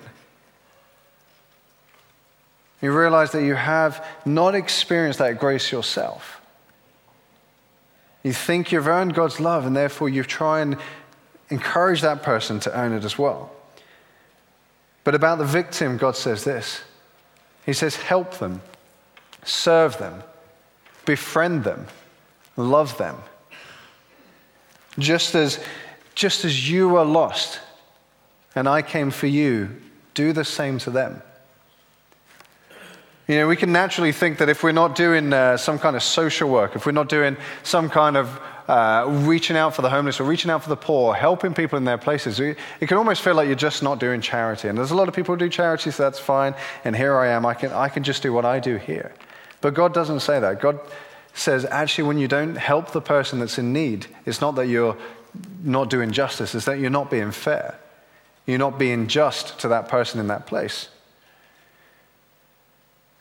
You 2.82 2.92
realize 2.92 3.32
that 3.32 3.44
you 3.44 3.56
have 3.56 4.06
not 4.26 4.56
experienced 4.56 5.20
that 5.20 5.40
grace 5.40 5.72
yourself. 5.72 6.42
You 8.25 8.33
think 8.33 8.72
you've 8.72 8.88
earned 8.88 9.13
God's 9.13 9.39
love, 9.39 9.68
and 9.68 9.75
therefore 9.75 10.10
you 10.10 10.24
try 10.24 10.62
and 10.62 10.77
encourage 11.50 12.01
that 12.01 12.24
person 12.24 12.60
to 12.62 12.75
earn 12.75 12.92
it 12.92 13.04
as 13.04 13.19
well. 13.19 13.51
But 15.04 15.13
about 15.13 15.38
the 15.38 15.45
victim, 15.45 15.98
God 15.98 16.16
says 16.16 16.44
this 16.44 16.81
He 17.68 17.74
says, 17.74 17.98
help 17.98 18.39
them, 18.39 18.63
serve 19.44 20.00
them, 20.00 20.24
befriend 21.06 21.66
them, 21.66 21.86
love 22.57 22.98
them. 22.98 23.18
Just 24.98 25.36
as, 25.36 25.63
just 26.16 26.45
as 26.45 26.68
you 26.68 26.89
were 26.89 27.06
lost 27.06 27.60
and 28.56 28.68
I 28.68 28.81
came 28.81 29.12
for 29.12 29.28
you, 29.28 29.69
do 30.16 30.33
the 30.33 30.45
same 30.45 30.80
to 30.80 30.89
them. 30.89 31.21
You 33.27 33.38
know, 33.38 33.48
we 33.48 33.56
can 33.56 33.72
naturally 33.72 34.12
think 34.12 34.38
that 34.38 34.50
if 34.50 34.62
we're 34.62 34.72
not 34.72 34.94
doing 34.94 35.33
uh, 35.33 35.57
some 35.57 35.80
kind 35.80 35.95
of 35.95 36.04
social 36.04 36.48
work, 36.48 36.75
if 36.75 36.86
we're 36.86 36.92
not 36.92 37.10
doing 37.10 37.38
some 37.63 37.89
kind 37.89 38.18
of 38.18 38.39
uh, 38.68 39.06
reaching 39.25 39.57
out 39.57 39.75
for 39.75 39.81
the 39.81 39.89
homeless 39.89 40.19
or 40.19 40.25
reaching 40.25 40.51
out 40.51 40.62
for 40.62 40.69
the 40.69 40.75
poor, 40.75 41.16
helping 41.16 41.54
people 41.54 41.77
in 41.77 41.86
their 41.86 41.98
places, 41.98 42.40
it 42.40 42.57
can 42.81 42.97
almost 42.97 43.23
feel 43.23 43.33
like 43.33 43.47
you're 43.47 43.56
just 43.56 43.81
not 43.81 44.00
doing 44.00 44.21
charity. 44.21 44.68
And 44.68 44.78
there's 44.78 44.92
a 44.92 44.95
lot 44.95 45.07
of 45.07 45.16
people 45.16 45.33
who 45.33 45.40
do 45.40 45.50
charity, 45.50 45.90
so 45.90 46.04
that's 46.04 46.19
fine. 46.19 46.54
And 46.83 46.95
here 46.95 47.18
I 47.18 47.30
am, 47.30 47.47
I 47.47 47.56
can, 47.56 47.71
I 47.71 47.90
can 47.90 48.04
just 48.04 48.21
do 48.21 48.31
what 48.31 48.45
I 48.45 48.59
do 48.59 48.78
here. 48.78 49.11
But 49.59 49.73
God 49.73 49.92
doesn't 49.92 50.19
say 50.19 50.40
that. 50.40 50.61
God 50.61 50.80
says, 51.33 51.66
actually, 51.66 52.07
when 52.07 52.19
you 52.19 52.28
don't 52.28 52.56
help 52.56 52.92
the 52.92 53.02
person 53.02 53.40
that's 53.40 53.57
in 53.57 53.73
need, 53.73 54.06
it's 54.28 54.40
not 54.40 54.56
that 54.56 54.68
you're 54.68 54.97
not 55.64 55.90
doing 55.90 56.11
justice, 56.11 56.54
it's 56.54 56.66
that 56.66 56.78
you're 56.78 56.92
not 56.92 57.09
being 57.09 57.31
fair. 57.31 57.80
You're 58.45 58.59
not 58.59 58.78
being 58.78 59.07
just 59.07 59.59
to 59.61 59.68
that 59.69 59.90
person 59.90 60.19
in 60.19 60.28
that 60.28 60.45
place. 60.45 60.90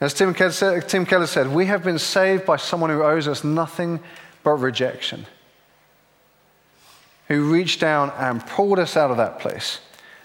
As 0.04 0.12
Tim 0.12 0.34
Keller 0.34 1.26
said, 1.26 1.54
we 1.54 1.64
have 1.64 1.82
been 1.82 1.98
saved 1.98 2.44
by 2.44 2.56
someone 2.56 2.90
who 2.90 3.02
owes 3.02 3.26
us 3.26 3.42
nothing 3.42 4.00
but 4.42 4.56
rejection, 4.56 5.24
who 7.28 7.50
reached 7.50 7.80
down 7.80 8.12
and 8.18 8.46
pulled 8.46 8.78
us 8.78 8.98
out 8.98 9.10
of 9.10 9.16
that 9.16 9.38
place. 9.38 9.80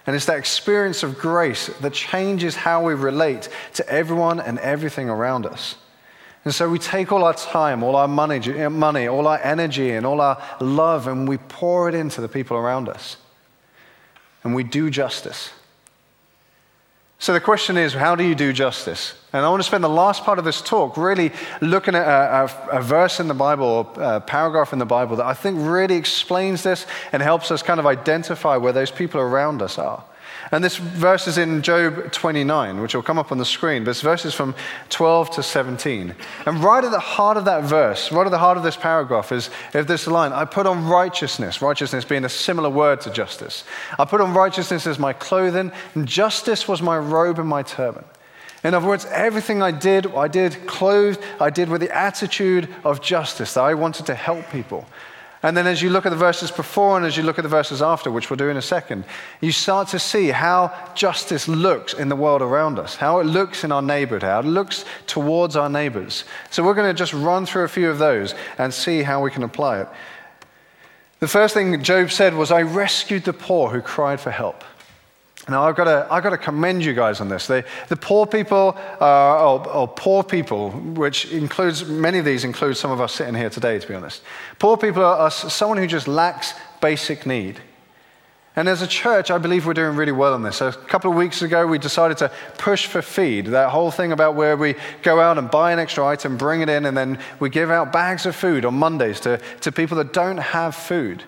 And 0.05 0.17
it's 0.17 0.25
that 0.25 0.37
experience 0.37 1.01
of 1.01 1.17
grace 1.17 1.67
that 1.79 1.93
changes 1.93 2.57
how 2.57 2.83
we 2.83 2.93
relate 2.93 3.47
to 3.75 3.89
everyone 3.89 4.41
and 4.41 4.59
everything 4.59 5.09
around 5.09 5.45
us. 5.45 5.75
And 6.43 6.53
so 6.53 6.69
we 6.69 6.77
take 6.77 7.13
all 7.13 7.23
our 7.23 7.33
time, 7.33 7.81
all 7.81 7.95
our 7.95 8.09
money, 8.09 8.39
money, 8.67 9.07
all 9.07 9.27
our 9.27 9.39
energy, 9.41 9.91
and 9.91 10.05
all 10.05 10.19
our 10.19 10.43
love, 10.59 11.07
and 11.07 11.25
we 11.25 11.37
pour 11.37 11.87
it 11.87 11.95
into 11.95 12.19
the 12.19 12.27
people 12.27 12.57
around 12.57 12.89
us. 12.89 13.15
And 14.43 14.53
we 14.53 14.65
do 14.65 14.89
justice. 14.89 15.51
So 17.21 17.33
the 17.33 17.41
question 17.41 17.75
is, 17.75 17.93
how 17.93 18.15
do 18.15 18.23
you 18.23 18.33
do 18.33 18.53
justice? 18.53 19.13
And 19.33 19.45
I 19.45 19.49
want 19.49 19.59
to 19.59 19.67
spend 19.67 19.83
the 19.83 19.89
last 19.89 20.23
part 20.23 20.39
of 20.39 20.45
this 20.45 20.61
talk 20.61 20.95
really 20.95 21.33
looking 21.59 21.93
at 21.93 22.07
a, 22.07 22.45
a, 22.71 22.79
a 22.79 22.81
verse 22.81 23.19
in 23.19 23.27
the 23.27 23.33
Bible, 23.33 23.65
or 23.65 24.01
a 24.01 24.21
paragraph 24.21 24.71
in 24.71 24.79
the 24.79 24.85
Bible 24.85 25.17
that 25.17 25.25
I 25.25 25.33
think 25.33 25.57
really 25.59 25.95
explains 25.95 26.63
this 26.63 26.87
and 27.11 27.21
helps 27.21 27.51
us 27.51 27.61
kind 27.61 27.77
of 27.77 27.85
identify 27.85 28.55
where 28.55 28.71
those 28.71 28.89
people 28.89 29.19
around 29.19 29.61
us 29.61 29.77
are. 29.77 30.01
And 30.51 30.63
this 30.63 30.77
verse 30.77 31.27
is 31.27 31.37
in 31.37 31.61
Job 31.61 32.11
29, 32.11 32.81
which 32.81 32.95
will 32.95 33.03
come 33.03 33.19
up 33.19 33.31
on 33.31 33.37
the 33.37 33.45
screen. 33.45 33.83
This 33.83 34.01
verse 34.01 34.25
is 34.25 34.33
from 34.33 34.55
12 34.89 35.29
to 35.31 35.43
17. 35.43 36.15
And 36.45 36.63
right 36.63 36.83
at 36.83 36.91
the 36.91 36.99
heart 36.99 37.37
of 37.37 37.45
that 37.45 37.63
verse, 37.63 38.11
right 38.11 38.25
at 38.25 38.31
the 38.31 38.39
heart 38.39 38.57
of 38.57 38.63
this 38.63 38.75
paragraph 38.75 39.31
is, 39.31 39.51
is 39.73 39.85
this 39.85 40.07
line 40.07 40.33
I 40.33 40.45
put 40.45 40.65
on 40.65 40.87
righteousness, 40.87 41.61
righteousness 41.61 42.03
being 42.03 42.25
a 42.25 42.29
similar 42.29 42.69
word 42.69 43.01
to 43.01 43.11
justice. 43.11 43.63
I 43.99 44.05
put 44.05 44.21
on 44.21 44.33
righteousness 44.33 44.87
as 44.87 44.97
my 44.97 45.13
clothing, 45.13 45.71
and 45.93 46.07
justice 46.07 46.67
was 46.67 46.81
my 46.81 46.97
robe 46.97 47.37
and 47.37 47.47
my 47.47 47.61
turban. 47.61 48.05
In 48.63 48.73
other 48.73 48.87
words, 48.87 49.05
everything 49.05 49.61
I 49.61 49.71
did, 49.71 50.07
I 50.13 50.27
did 50.27 50.67
clothed, 50.67 51.21
I 51.39 51.49
did 51.49 51.69
with 51.69 51.81
the 51.81 51.95
attitude 51.95 52.67
of 52.83 53.01
justice, 53.01 53.53
that 53.53 53.61
I 53.61 53.73
wanted 53.75 54.07
to 54.07 54.15
help 54.15 54.49
people. 54.51 54.85
And 55.41 55.55
then 55.55 55.67
as 55.67 55.81
you 55.81 55.89
look 55.89 56.05
at 56.05 56.09
the 56.09 56.17
verses 56.17 56.51
before 56.51 56.97
and 56.97 57.05
as 57.05 57.15
you 57.15 57.23
look 57.23 57.39
at 57.39 57.43
the 57.43 57.49
verses 57.49 57.81
after, 57.81 58.11
which 58.11 58.29
we'll 58.29 58.37
do 58.37 58.49
in 58.49 58.57
a 58.57 58.61
second, 58.61 59.05
you 59.39 59.53
start 59.53 59.87
to 59.89 59.99
see 59.99 60.27
how 60.27 60.73
justice 60.95 61.47
looks 61.47 61.93
in 61.93 62.09
the 62.09 62.15
world 62.15 62.41
around 62.41 62.77
us, 62.77 62.95
how 62.95 63.19
it 63.19 63.23
looks 63.23 63.63
in 63.63 63.71
our 63.71 63.81
neighborhood, 63.81 64.23
how 64.23 64.39
it 64.39 64.45
looks 64.45 64.83
towards 65.07 65.55
our 65.55 65.69
neighbors. 65.69 66.25
So 66.49 66.61
we're 66.63 66.73
going 66.73 66.93
to 66.93 66.97
just 66.97 67.13
run 67.13 67.45
through 67.45 67.63
a 67.63 67.69
few 67.69 67.89
of 67.89 67.99
those 67.99 68.35
and 68.57 68.73
see 68.73 69.01
how 69.01 69.23
we 69.23 69.31
can 69.31 69.43
apply 69.43 69.81
it. 69.81 69.87
The 71.19 71.27
first 71.27 71.53
thing 71.53 71.83
Job 71.83 72.11
said 72.11 72.33
was, 72.33 72.51
I 72.51 72.61
rescued 72.63 73.23
the 73.23 73.33
poor 73.33 73.69
who 73.69 73.81
cried 73.81 74.19
for 74.19 74.31
help. 74.31 74.65
Now, 75.49 75.63
I've 75.63 75.75
got 75.75 75.85
to, 75.85 76.07
I've 76.11 76.23
got 76.23 76.29
to 76.31 76.37
commend 76.37 76.83
you 76.83 76.93
guys 76.93 77.21
on 77.21 77.29
this. 77.29 77.47
The, 77.47 77.65
the 77.87 77.95
poor 77.95 78.25
people, 78.25 78.77
uh, 79.01 79.53
or, 79.53 79.67
or, 79.67 79.87
poor 79.87 80.23
people, 80.23 80.71
which 80.71 81.31
includes, 81.31 81.85
many 81.85 82.19
of 82.19 82.25
these 82.25 82.43
include 82.43 82.77
some 82.77 82.91
of 82.91 83.01
us 83.01 83.13
sitting 83.13 83.35
here 83.35 83.49
today, 83.49 83.79
to 83.79 83.87
be 83.87 83.93
honest. 83.93 84.21
Poor 84.59 84.77
people 84.77 85.03
are, 85.03 85.17
are 85.17 85.31
someone 85.31 85.77
who 85.77 85.87
just 85.87 86.07
lacks 86.07 86.53
basic 86.81 87.25
need. 87.25 87.59
And 88.55 88.67
as 88.67 88.81
a 88.81 88.87
church, 88.87 89.31
I 89.31 89.37
believe 89.37 89.65
we're 89.65 89.73
doing 89.73 89.95
really 89.95 90.11
well 90.11 90.33
on 90.33 90.43
this. 90.43 90.59
A 90.59 90.73
couple 90.73 91.09
of 91.09 91.15
weeks 91.15 91.41
ago, 91.41 91.65
we 91.65 91.77
decided 91.77 92.17
to 92.17 92.31
push 92.57 92.87
for 92.87 93.01
feed, 93.01 93.47
that 93.47 93.69
whole 93.69 93.91
thing 93.91 94.11
about 94.11 94.35
where 94.35 94.57
we 94.57 94.75
go 95.01 95.21
out 95.21 95.37
and 95.37 95.49
buy 95.49 95.71
an 95.71 95.79
extra 95.79 96.05
item, 96.05 96.35
bring 96.35 96.61
it 96.61 96.67
in, 96.67 96.85
and 96.85 96.97
then 96.97 97.19
we 97.39 97.49
give 97.49 97.71
out 97.71 97.93
bags 97.93 98.25
of 98.25 98.35
food 98.35 98.65
on 98.65 98.73
Mondays 98.73 99.19
to, 99.21 99.39
to 99.61 99.71
people 99.71 99.97
that 99.97 100.11
don't 100.13 100.37
have 100.39 100.75
food. 100.75 101.23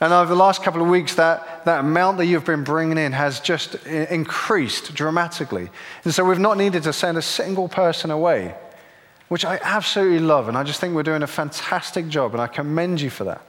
And 0.00 0.14
over 0.14 0.30
the 0.30 0.40
last 0.40 0.62
couple 0.62 0.80
of 0.80 0.88
weeks, 0.88 1.14
that, 1.16 1.64
that 1.66 1.80
amount 1.80 2.16
that 2.18 2.26
you've 2.26 2.46
been 2.46 2.64
bringing 2.64 2.96
in 2.96 3.12
has 3.12 3.38
just 3.38 3.74
increased 3.86 4.94
dramatically. 4.94 5.68
And 6.04 6.14
so 6.14 6.24
we've 6.24 6.38
not 6.38 6.56
needed 6.56 6.84
to 6.84 6.92
send 6.92 7.18
a 7.18 7.22
single 7.22 7.68
person 7.68 8.10
away, 8.10 8.54
which 9.28 9.44
I 9.44 9.60
absolutely 9.62 10.20
love. 10.20 10.48
And 10.48 10.56
I 10.56 10.64
just 10.64 10.80
think 10.80 10.94
we're 10.94 11.02
doing 11.02 11.22
a 11.22 11.26
fantastic 11.26 12.08
job, 12.08 12.32
and 12.32 12.40
I 12.40 12.46
commend 12.46 13.02
you 13.02 13.10
for 13.10 13.24
that. 13.24 13.42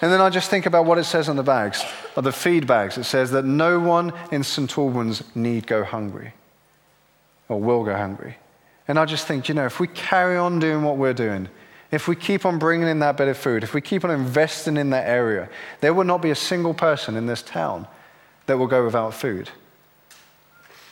And 0.00 0.12
then 0.12 0.20
I 0.20 0.30
just 0.30 0.48
think 0.48 0.66
about 0.66 0.86
what 0.86 0.96
it 0.96 1.04
says 1.04 1.28
on 1.28 1.34
the 1.34 1.42
bags, 1.42 1.84
or 2.16 2.22
the 2.22 2.30
feed 2.30 2.68
bags. 2.68 2.96
It 2.96 3.04
says 3.04 3.32
that 3.32 3.44
no 3.44 3.80
one 3.80 4.12
in 4.30 4.44
St. 4.44 4.78
Albans 4.78 5.24
need 5.34 5.66
go 5.66 5.82
hungry, 5.82 6.34
or 7.48 7.60
will 7.60 7.82
go 7.82 7.96
hungry. 7.96 8.36
And 8.86 8.96
I 8.96 9.06
just 9.06 9.26
think, 9.26 9.48
you 9.48 9.56
know, 9.56 9.66
if 9.66 9.80
we 9.80 9.88
carry 9.88 10.36
on 10.36 10.60
doing 10.60 10.84
what 10.84 10.98
we're 10.98 11.14
doing, 11.14 11.48
if 11.90 12.06
we 12.06 12.16
keep 12.16 12.44
on 12.44 12.58
bringing 12.58 12.88
in 12.88 12.98
that 12.98 13.16
bit 13.16 13.28
of 13.28 13.38
food, 13.38 13.62
if 13.62 13.72
we 13.72 13.80
keep 13.80 14.04
on 14.04 14.10
investing 14.10 14.76
in 14.76 14.90
that 14.90 15.08
area, 15.08 15.48
there 15.80 15.94
will 15.94 16.04
not 16.04 16.20
be 16.20 16.30
a 16.30 16.34
single 16.34 16.74
person 16.74 17.16
in 17.16 17.26
this 17.26 17.42
town 17.42 17.86
that 18.46 18.58
will 18.58 18.66
go 18.66 18.84
without 18.84 19.14
food. 19.14 19.50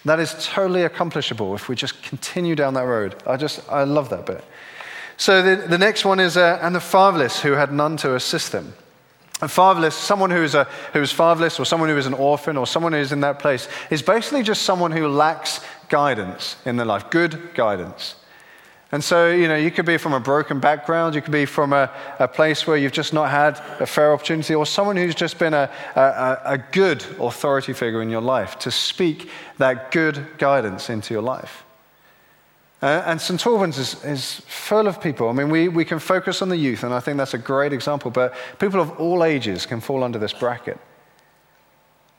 That 0.05 0.21
is 0.21 0.35
totally 0.47 0.83
accomplishable 0.83 1.55
if 1.55 1.69
we 1.69 1.75
just 1.75 2.03
continue 2.03 2.55
down 2.55 2.75
that 2.75 2.85
road. 2.87 3.17
I 3.27 3.37
just, 3.37 3.69
I 3.69 3.85
love 3.85 4.09
that 4.11 4.25
bit. 4.25 4.45
So 5.17 5.43
the, 5.43 5.67
the 5.67 5.79
next 5.79 6.05
one 6.05 6.21
is, 6.21 6.37
uh, 6.37 6.59
and 6.63 6.75
the 6.75 6.81
fatherless 6.81 7.41
who 7.41 7.53
had 7.53 7.73
none 7.73 7.97
to 7.99 8.15
assist 8.15 8.53
them. 8.53 8.75
A 9.43 9.49
fatherless, 9.49 9.95
someone 9.95 10.31
who 10.31 10.43
is, 10.43 10.55
a, 10.55 10.65
who 10.93 11.03
is 11.03 11.13
fatherless 11.13 11.61
or 11.61 11.67
someone 11.67 11.89
who 11.89 11.99
is 11.99 12.07
an 12.07 12.15
orphan 12.15 12.57
or 12.57 12.67
someone 12.67 12.93
who 12.93 12.99
is 12.99 13.13
in 13.13 13.21
that 13.21 13.39
place, 13.39 13.69
is 13.91 14.01
basically 14.01 14.43
just 14.43 14.63
someone 14.63 14.93
who 14.93 15.09
lacks 15.09 15.61
guidance 15.89 16.57
in 16.65 16.77
their 16.77 16.87
life, 16.87 17.11
good 17.11 17.55
guidance. 17.55 18.15
And 18.93 19.03
so, 19.03 19.31
you 19.31 19.49
know, 19.49 19.57
you 19.57 19.73
could 19.73 19.85
be 19.85 19.97
from 19.97 20.13
a 20.13 20.21
broken 20.21 20.61
background, 20.61 21.17
you 21.17 21.21
could 21.21 21.33
be 21.33 21.45
from 21.45 21.73
a, 21.73 21.91
a 22.21 22.29
place 22.29 22.67
where 22.67 22.77
you've 22.77 22.93
just 22.93 23.13
not 23.13 23.31
had 23.31 23.59
a 23.81 23.87
fair 23.87 24.13
opportunity, 24.13 24.55
or 24.55 24.65
someone 24.65 24.97
who's 24.97 25.15
just 25.15 25.39
been 25.39 25.55
a, 25.55 25.69
a, 25.97 26.41
a 26.45 26.59
good 26.71 27.05
authority 27.19 27.73
figure 27.73 28.01
in 28.01 28.11
your 28.11 28.21
life 28.21 28.59
to 28.61 28.71
speak 28.71 29.29
that 29.59 29.91
good 29.91 30.25
guidance 30.39 30.89
into 30.89 31.13
your 31.13 31.23
life. 31.23 31.65
Uh, 32.81 33.03
and 33.07 33.21
St. 33.21 33.45
Albans 33.47 33.79
is, 33.79 34.05
is 34.05 34.41
full 34.47 34.87
of 34.87 35.01
people. 35.01 35.29
I 35.29 35.33
mean, 35.33 35.51
we, 35.51 35.69
we 35.69 35.85
can 35.85 35.99
focus 35.99 36.41
on 36.41 36.49
the 36.49 36.57
youth, 36.57 36.85
and 36.85 36.95
I 36.95 37.01
think 37.01 37.17
that's 37.17 37.35
a 37.35 37.39
great 37.39 37.73
example, 37.73 38.11
but 38.11 38.35
people 38.61 38.81
of 38.81 39.01
all 39.01 39.25
ages 39.25 39.67
can 39.67 39.81
fall 39.81 40.05
under 40.05 40.19
this 40.19 40.33
bracket. 40.33 40.79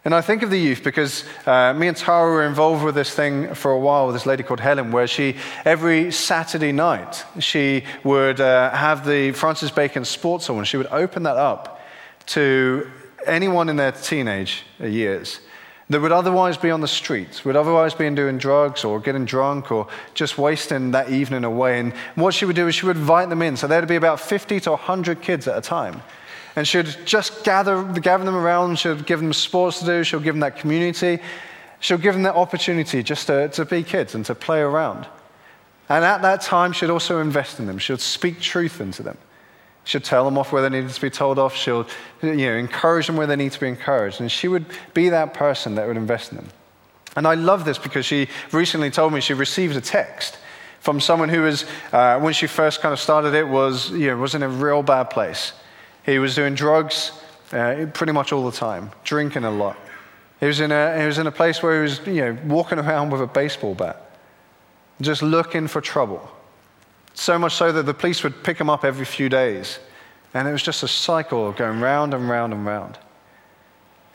And 0.08 0.16
I 0.16 0.22
think 0.22 0.42
of 0.42 0.50
the 0.50 0.58
youth 0.58 0.86
because 0.86 1.26
uh, 1.46 1.74
me 1.74 1.90
and 1.90 1.98
Tara 1.98 2.32
were 2.32 2.46
involved 2.46 2.82
with 2.82 2.96
this 2.96 3.14
thing 3.14 3.54
for 3.54 3.72
a 3.72 3.78
while 3.78 4.06
with 4.06 4.16
this 4.16 4.26
lady 4.26 4.42
called 4.42 4.62
Helen, 4.62 4.90
where 4.90 5.06
she, 5.06 5.36
every 5.66 6.14
Saturday 6.14 6.72
night, 6.72 7.26
she 7.40 7.84
would 8.06 8.40
uh, 8.40 8.70
have 8.70 9.06
the 9.06 9.34
Francis 9.34 9.70
Bacon 9.70 10.06
Sports 10.06 10.48
Hall, 10.48 10.60
and 10.60 10.66
she 10.66 10.78
would 10.78 10.88
open 10.92 11.24
that 11.24 11.36
up 11.36 11.82
to 12.28 12.90
anyone 13.26 13.68
in 13.68 13.76
their 13.76 13.92
teenage 13.92 14.64
years 14.80 15.42
that 15.90 16.00
would 16.00 16.14
otherwise 16.14 16.56
be 16.56 16.72
on 16.72 16.80
the 16.80 16.88
streets, 16.88 17.44
would 17.44 17.58
otherwise 17.58 17.94
be 17.94 18.10
doing 18.12 18.38
drugs 18.38 18.86
or 18.86 19.02
getting 19.02 19.26
drunk 19.26 19.74
or 19.74 19.90
just 20.14 20.38
wasting 20.38 20.92
that 20.92 21.10
evening 21.10 21.44
away. 21.44 21.82
And 21.82 21.92
what 22.16 22.34
she 22.34 22.46
would 22.46 22.56
do 22.56 22.70
is 22.70 22.76
she 22.76 22.86
would 22.86 22.96
invite 22.96 23.28
them 23.28 23.42
in. 23.42 23.58
So 23.58 23.68
there'd 23.68 23.90
be 23.90 23.98
about 23.98 24.22
50 24.22 24.62
to 24.62 24.70
100 24.70 25.22
kids 25.22 25.50
at 25.50 25.58
a 25.58 25.62
time 25.62 26.02
and 26.58 26.68
she'd 26.68 26.88
just 27.06 27.44
gather, 27.44 27.84
gather 27.84 28.26
them 28.26 28.36
around. 28.36 28.80
She'd 28.80 29.06
give 29.06 29.22
them 29.22 29.32
sports 29.32 29.80
to 29.80 29.86
do. 29.86 30.04
She'll 30.04 30.20
give 30.20 30.34
them 30.34 30.40
that 30.40 30.58
community. 30.58 31.20
She'll 31.80 32.00
give 32.00 32.16
them 32.16 32.24
that 32.24 32.34
opportunity 32.34 33.04
just 33.04 33.28
to, 33.28 33.48
to 33.50 33.64
be 33.64 33.84
kids 33.84 34.16
and 34.16 34.26
to 34.26 34.34
play 34.34 34.62
around. 34.62 35.06
And 35.88 36.04
at 36.04 36.24
that 36.24 36.42
time, 36.42 36.74
she'd 36.74 36.90
also 36.90 37.22
invest 37.22 37.60
in 37.60 37.68
them. 37.68 37.78
She'd 37.78 38.00
speak 38.00 38.42
truth 38.42 38.82
into 38.82 39.04
them. 39.04 39.20
She'd 39.84 40.04
tell 40.04 40.26
them 40.26 40.36
off 40.36 40.52
where 40.52 40.64
they 40.64 40.70
needed 40.70 40.90
to 40.90 41.00
be 41.00 41.12
told 41.12 41.38
off. 41.38 41.56
She'll 41.56 41.86
you 42.24 42.34
know, 42.34 42.54
encourage 42.54 43.06
them 43.06 43.18
where 43.18 43.28
they 43.28 43.36
need 43.36 43.52
to 43.52 43.60
be 43.60 43.68
encouraged. 43.68 44.20
And 44.20 44.32
she 44.32 44.48
would 44.48 44.66
be 44.96 45.10
that 45.10 45.36
person 45.36 45.76
that 45.76 45.88
would 45.88 45.96
invest 45.96 46.32
in 46.32 46.38
them. 46.38 46.48
And 47.16 47.28
I 47.28 47.36
love 47.36 47.66
this 47.66 47.78
because 47.78 48.08
she 48.08 48.30
recently 48.52 48.90
told 48.90 49.14
me 49.14 49.22
she 49.22 49.36
received 49.36 49.76
a 49.76 49.82
text 49.82 50.40
from 50.80 51.02
someone 51.02 51.30
who 51.30 51.44
was, 51.44 51.66
uh, 51.94 52.20
when 52.20 52.34
she 52.34 52.48
first 52.48 52.82
kind 52.82 52.94
of 52.94 53.00
started 53.00 53.36
it, 53.36 53.48
was, 53.48 53.92
you 53.92 54.08
know, 54.08 54.18
was 54.18 54.34
in 54.34 54.42
a 54.42 54.50
real 54.50 54.82
bad 54.82 55.12
place. 55.12 55.54
He 56.08 56.20
was 56.20 56.34
doing 56.36 56.56
drugs 56.56 57.12
uh, 57.52 57.86
pretty 57.94 58.14
much 58.14 58.32
all 58.32 58.50
the 58.50 58.58
time, 58.58 58.92
drinking 59.04 59.44
a 59.44 59.52
lot. 59.52 59.78
He 60.40 60.46
was, 60.46 60.62
in 60.62 60.72
a, 60.72 61.00
he 61.00 61.06
was 61.06 61.18
in 61.18 61.28
a 61.28 61.32
place 61.32 61.62
where 61.62 61.76
he 61.76 61.82
was 61.82 62.00
you 62.08 62.22
know, 62.22 62.38
walking 62.46 62.80
around 62.80 63.10
with 63.10 63.22
a 63.22 63.28
baseball 63.28 63.76
bat, 63.76 64.10
just 65.02 65.22
looking 65.22 65.68
for 65.68 65.82
trouble. 65.82 66.28
So 67.14 67.38
much 67.38 67.56
so 67.56 67.72
that 67.72 67.84
the 67.84 67.94
police 67.94 68.24
would 68.24 68.44
pick 68.44 68.58
him 68.58 68.70
up 68.70 68.86
every 68.86 69.06
few 69.06 69.28
days. 69.28 69.80
And 70.34 70.48
it 70.48 70.52
was 70.52 70.64
just 70.64 70.82
a 70.84 70.88
cycle 70.88 71.52
going 71.52 71.82
round 71.82 72.14
and 72.14 72.30
round 72.30 72.54
and 72.54 72.66
round. 72.66 72.98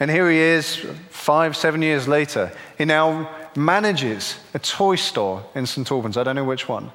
And 0.01 0.11
here 0.11 0.31
he 0.31 0.39
is, 0.39 0.77
five, 1.11 1.57
seven 1.57 1.83
years 1.83 2.09
later. 2.09 2.53
He 2.79 2.85
now 2.87 3.29
manages 3.55 4.39
a 4.55 4.59
toy 4.59 4.97
store 4.97 5.45
in 5.55 5.67
St. 5.67 5.91
Albans. 5.91 6.17
I 6.17 6.23
don't 6.23 6.37
know 6.37 6.45
which 6.45 6.69
one. 6.69 6.91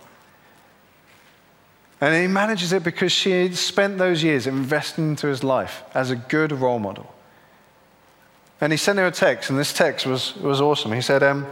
And 1.99 2.15
he 2.15 2.27
manages 2.27 2.73
it 2.73 2.83
because 2.83 3.11
she 3.11 3.51
spent 3.53 3.97
those 3.97 4.23
years 4.23 4.45
investing 4.45 5.09
into 5.09 5.27
his 5.27 5.43
life 5.43 5.83
as 5.93 6.11
a 6.11 6.15
good 6.15 6.51
role 6.51 6.79
model. 6.79 7.13
And 8.61 8.71
he 8.71 8.77
sent 8.77 8.99
her 8.99 9.07
a 9.07 9.11
text, 9.11 9.49
and 9.49 9.57
this 9.57 9.73
text 9.73 10.05
was, 10.05 10.35
was 10.37 10.61
awesome. 10.61 10.91
He 10.91 11.01
said, 11.01 11.23
um, 11.23 11.47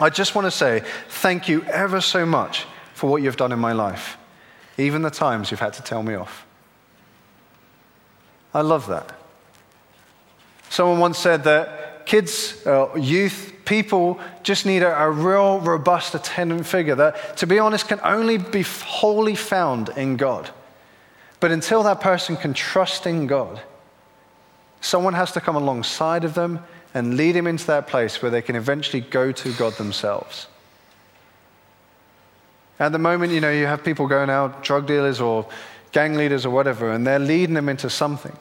I 0.00 0.10
just 0.10 0.34
want 0.34 0.46
to 0.46 0.50
say 0.50 0.82
thank 1.08 1.48
you 1.48 1.62
ever 1.64 2.00
so 2.00 2.24
much 2.24 2.66
for 2.94 3.10
what 3.10 3.22
you've 3.22 3.36
done 3.36 3.52
in 3.52 3.58
my 3.58 3.72
life, 3.72 4.16
even 4.76 5.02
the 5.02 5.10
times 5.10 5.50
you've 5.50 5.60
had 5.60 5.72
to 5.74 5.82
tell 5.82 6.02
me 6.02 6.14
off. 6.14 6.46
I 8.54 8.60
love 8.62 8.86
that. 8.88 9.14
Someone 10.70 10.98
once 10.98 11.18
said 11.18 11.44
that 11.44 12.06
kids, 12.06 12.66
uh, 12.66 12.94
youth, 12.94 13.52
people 13.68 14.18
just 14.42 14.64
need 14.64 14.82
a, 14.82 14.98
a, 14.98 15.10
real, 15.10 15.60
robust 15.60 16.14
attendant 16.14 16.66
figure 16.66 16.94
that, 16.94 17.36
to 17.36 17.46
be 17.46 17.58
honest, 17.58 17.86
can 17.86 18.00
only 18.02 18.38
be 18.38 18.62
wholly 18.62 19.34
found 19.34 19.90
in 19.90 20.16
God. 20.16 20.48
But 21.38 21.52
until 21.52 21.82
that 21.82 22.00
person 22.00 22.36
can 22.36 22.54
trust 22.54 23.06
in 23.06 23.26
God, 23.26 23.60
someone 24.80 25.12
has 25.12 25.32
to 25.32 25.40
come 25.40 25.54
alongside 25.54 26.24
of 26.24 26.32
them 26.32 26.60
and 26.94 27.18
lead 27.18 27.32
them 27.32 27.46
into 27.46 27.66
that 27.66 27.86
place 27.86 28.22
where 28.22 28.30
they 28.30 28.40
can 28.40 28.56
eventually 28.56 29.02
go 29.02 29.32
to 29.32 29.52
God 29.52 29.74
themselves. 29.74 30.46
At 32.80 32.92
the 32.92 32.98
moment, 32.98 33.32
you 33.32 33.40
know, 33.40 33.52
you 33.52 33.66
have 33.66 33.84
people 33.84 34.06
going 34.06 34.30
out, 34.30 34.62
drug 34.62 34.86
dealers 34.86 35.20
or 35.20 35.46
gang 35.92 36.14
leaders 36.14 36.46
or 36.46 36.50
whatever, 36.50 36.90
and 36.90 37.06
they're 37.06 37.18
leading 37.18 37.54
them 37.54 37.68
into 37.68 37.90
something. 37.90 38.36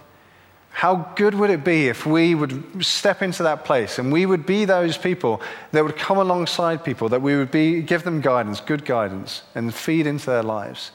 How 0.77 1.11
good 1.15 1.33
would 1.33 1.49
it 1.49 1.63
be 1.63 1.87
if 1.87 2.05
we 2.05 2.35
would 2.35 2.85
step 2.85 3.23
into 3.23 3.41
that 3.41 3.65
place 3.65 3.97
and 3.97 4.13
we 4.13 4.27
would 4.27 4.45
be 4.45 4.63
those 4.63 4.95
people 4.95 5.41
that 5.71 5.83
would 5.83 5.97
come 5.97 6.19
alongside 6.19 6.83
people, 6.83 7.09
that 7.09 7.23
we 7.23 7.35
would 7.35 7.49
be, 7.49 7.81
give 7.81 8.03
them 8.03 8.21
guidance, 8.21 8.61
good 8.61 8.85
guidance, 8.85 9.41
and 9.55 9.73
feed 9.73 10.05
into 10.05 10.27
their 10.27 10.43
lives? 10.43 10.91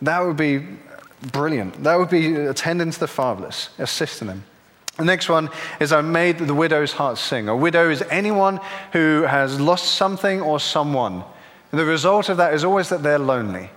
That 0.00 0.20
would 0.20 0.38
be 0.38 0.66
brilliant. 1.30 1.84
That 1.84 1.96
would 1.96 2.08
be 2.08 2.36
attending 2.36 2.90
to 2.90 3.00
the 3.00 3.06
fatherless, 3.06 3.68
assisting 3.76 4.28
them. 4.28 4.44
The 4.96 5.04
next 5.04 5.28
one 5.28 5.50
is 5.78 5.92
I 5.92 6.00
made 6.00 6.38
the 6.38 6.54
widow's 6.54 6.92
heart 6.92 7.18
sing. 7.18 7.50
A 7.50 7.54
widow 7.54 7.90
is 7.90 8.00
anyone 8.08 8.60
who 8.94 9.26
has 9.28 9.60
lost 9.60 9.96
something 9.96 10.40
or 10.40 10.58
someone. 10.58 11.22
And 11.70 11.78
the 11.78 11.84
result 11.84 12.30
of 12.30 12.38
that 12.38 12.54
is 12.54 12.64
always 12.64 12.88
that 12.88 13.02
they're 13.02 13.18
lonely. 13.18 13.68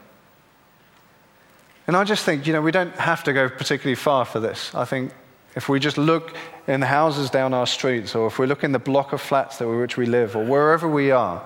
And 1.87 1.95
I 1.95 2.03
just 2.03 2.25
think, 2.25 2.45
you 2.45 2.51
know, 2.51 2.61
we 2.61 2.71
don't 2.71 2.93
have 2.95 3.23
to 3.23 3.33
go 3.33 3.47
particularly 3.47 3.95
far 3.95 4.25
for 4.25 4.41
this. 4.41 4.75
I 4.75 4.83
think 4.83 5.13
if 5.55 5.69
we 5.69 5.79
just 5.79 5.97
look 5.97 6.35
in 6.67 6.81
the 6.81 6.85
houses 6.85 7.29
down 7.29 7.53
our 7.53 7.65
streets, 7.65 8.13
or 8.13 8.27
if 8.27 8.37
we 8.39 8.45
look 8.45 8.65
in 8.65 8.73
the 8.73 8.79
block 8.79 9.13
of 9.13 9.21
flats 9.21 9.57
that 9.57 9.67
which 9.67 9.95
we 9.95 10.05
live, 10.05 10.35
or 10.35 10.43
wherever 10.43 10.87
we 10.87 11.11
are, 11.11 11.41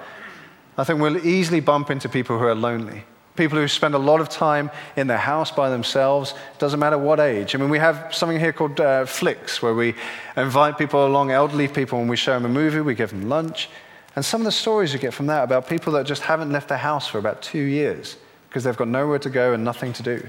I 0.78 0.84
think 0.84 1.00
we'll 1.00 1.26
easily 1.26 1.60
bump 1.60 1.92
into 1.92 2.10
people 2.10 2.40
who 2.40 2.46
are 2.46 2.56
lonely. 2.56 3.04
People 3.36 3.60
who 3.60 3.68
spend 3.68 3.94
a 3.94 4.00
lot 4.00 4.20
of 4.20 4.30
time 4.30 4.72
in 4.96 5.06
their 5.06 5.18
house 5.18 5.52
by 5.52 5.70
themselves, 5.70 6.34
doesn't 6.58 6.80
matter 6.80 6.98
what 6.98 7.20
age. 7.20 7.54
I 7.54 7.60
mean, 7.60 7.70
we 7.70 7.78
have 7.78 8.14
something 8.14 8.40
here 8.40 8.52
called 8.52 8.80
uh, 8.80 9.06
Flicks, 9.06 9.62
where 9.62 9.76
we 9.76 9.94
invite 10.36 10.78
people 10.78 11.06
along, 11.06 11.30
elderly 11.30 11.68
people, 11.68 12.00
and 12.00 12.10
we 12.10 12.18
show 12.18 12.34
them 12.34 12.46
a 12.46 12.50
movie, 12.50 12.82
we 12.82 12.96
give 12.96 13.12
them 13.12 13.30
lunch. 13.30 13.70
And 14.16 14.26
some 14.26 14.42
of 14.42 14.46
the 14.46 14.52
stories 14.52 14.92
you 14.92 15.00
get 15.00 15.14
from 15.14 15.28
that 15.28 15.44
about 15.44 15.70
people 15.70 15.94
that 15.94 16.08
just 16.08 16.24
haven't 16.24 16.52
left 16.52 16.68
their 16.68 16.80
house 16.80 17.08
for 17.08 17.20
about 17.20 17.44
two 17.44 17.62
years 17.62 18.18
because 18.52 18.66
they've 18.66 18.76
got 18.76 18.90
nowhere 18.90 19.18
to 19.18 19.30
go 19.30 19.54
and 19.54 19.64
nothing 19.64 19.94
to 19.94 20.04
do. 20.04 20.28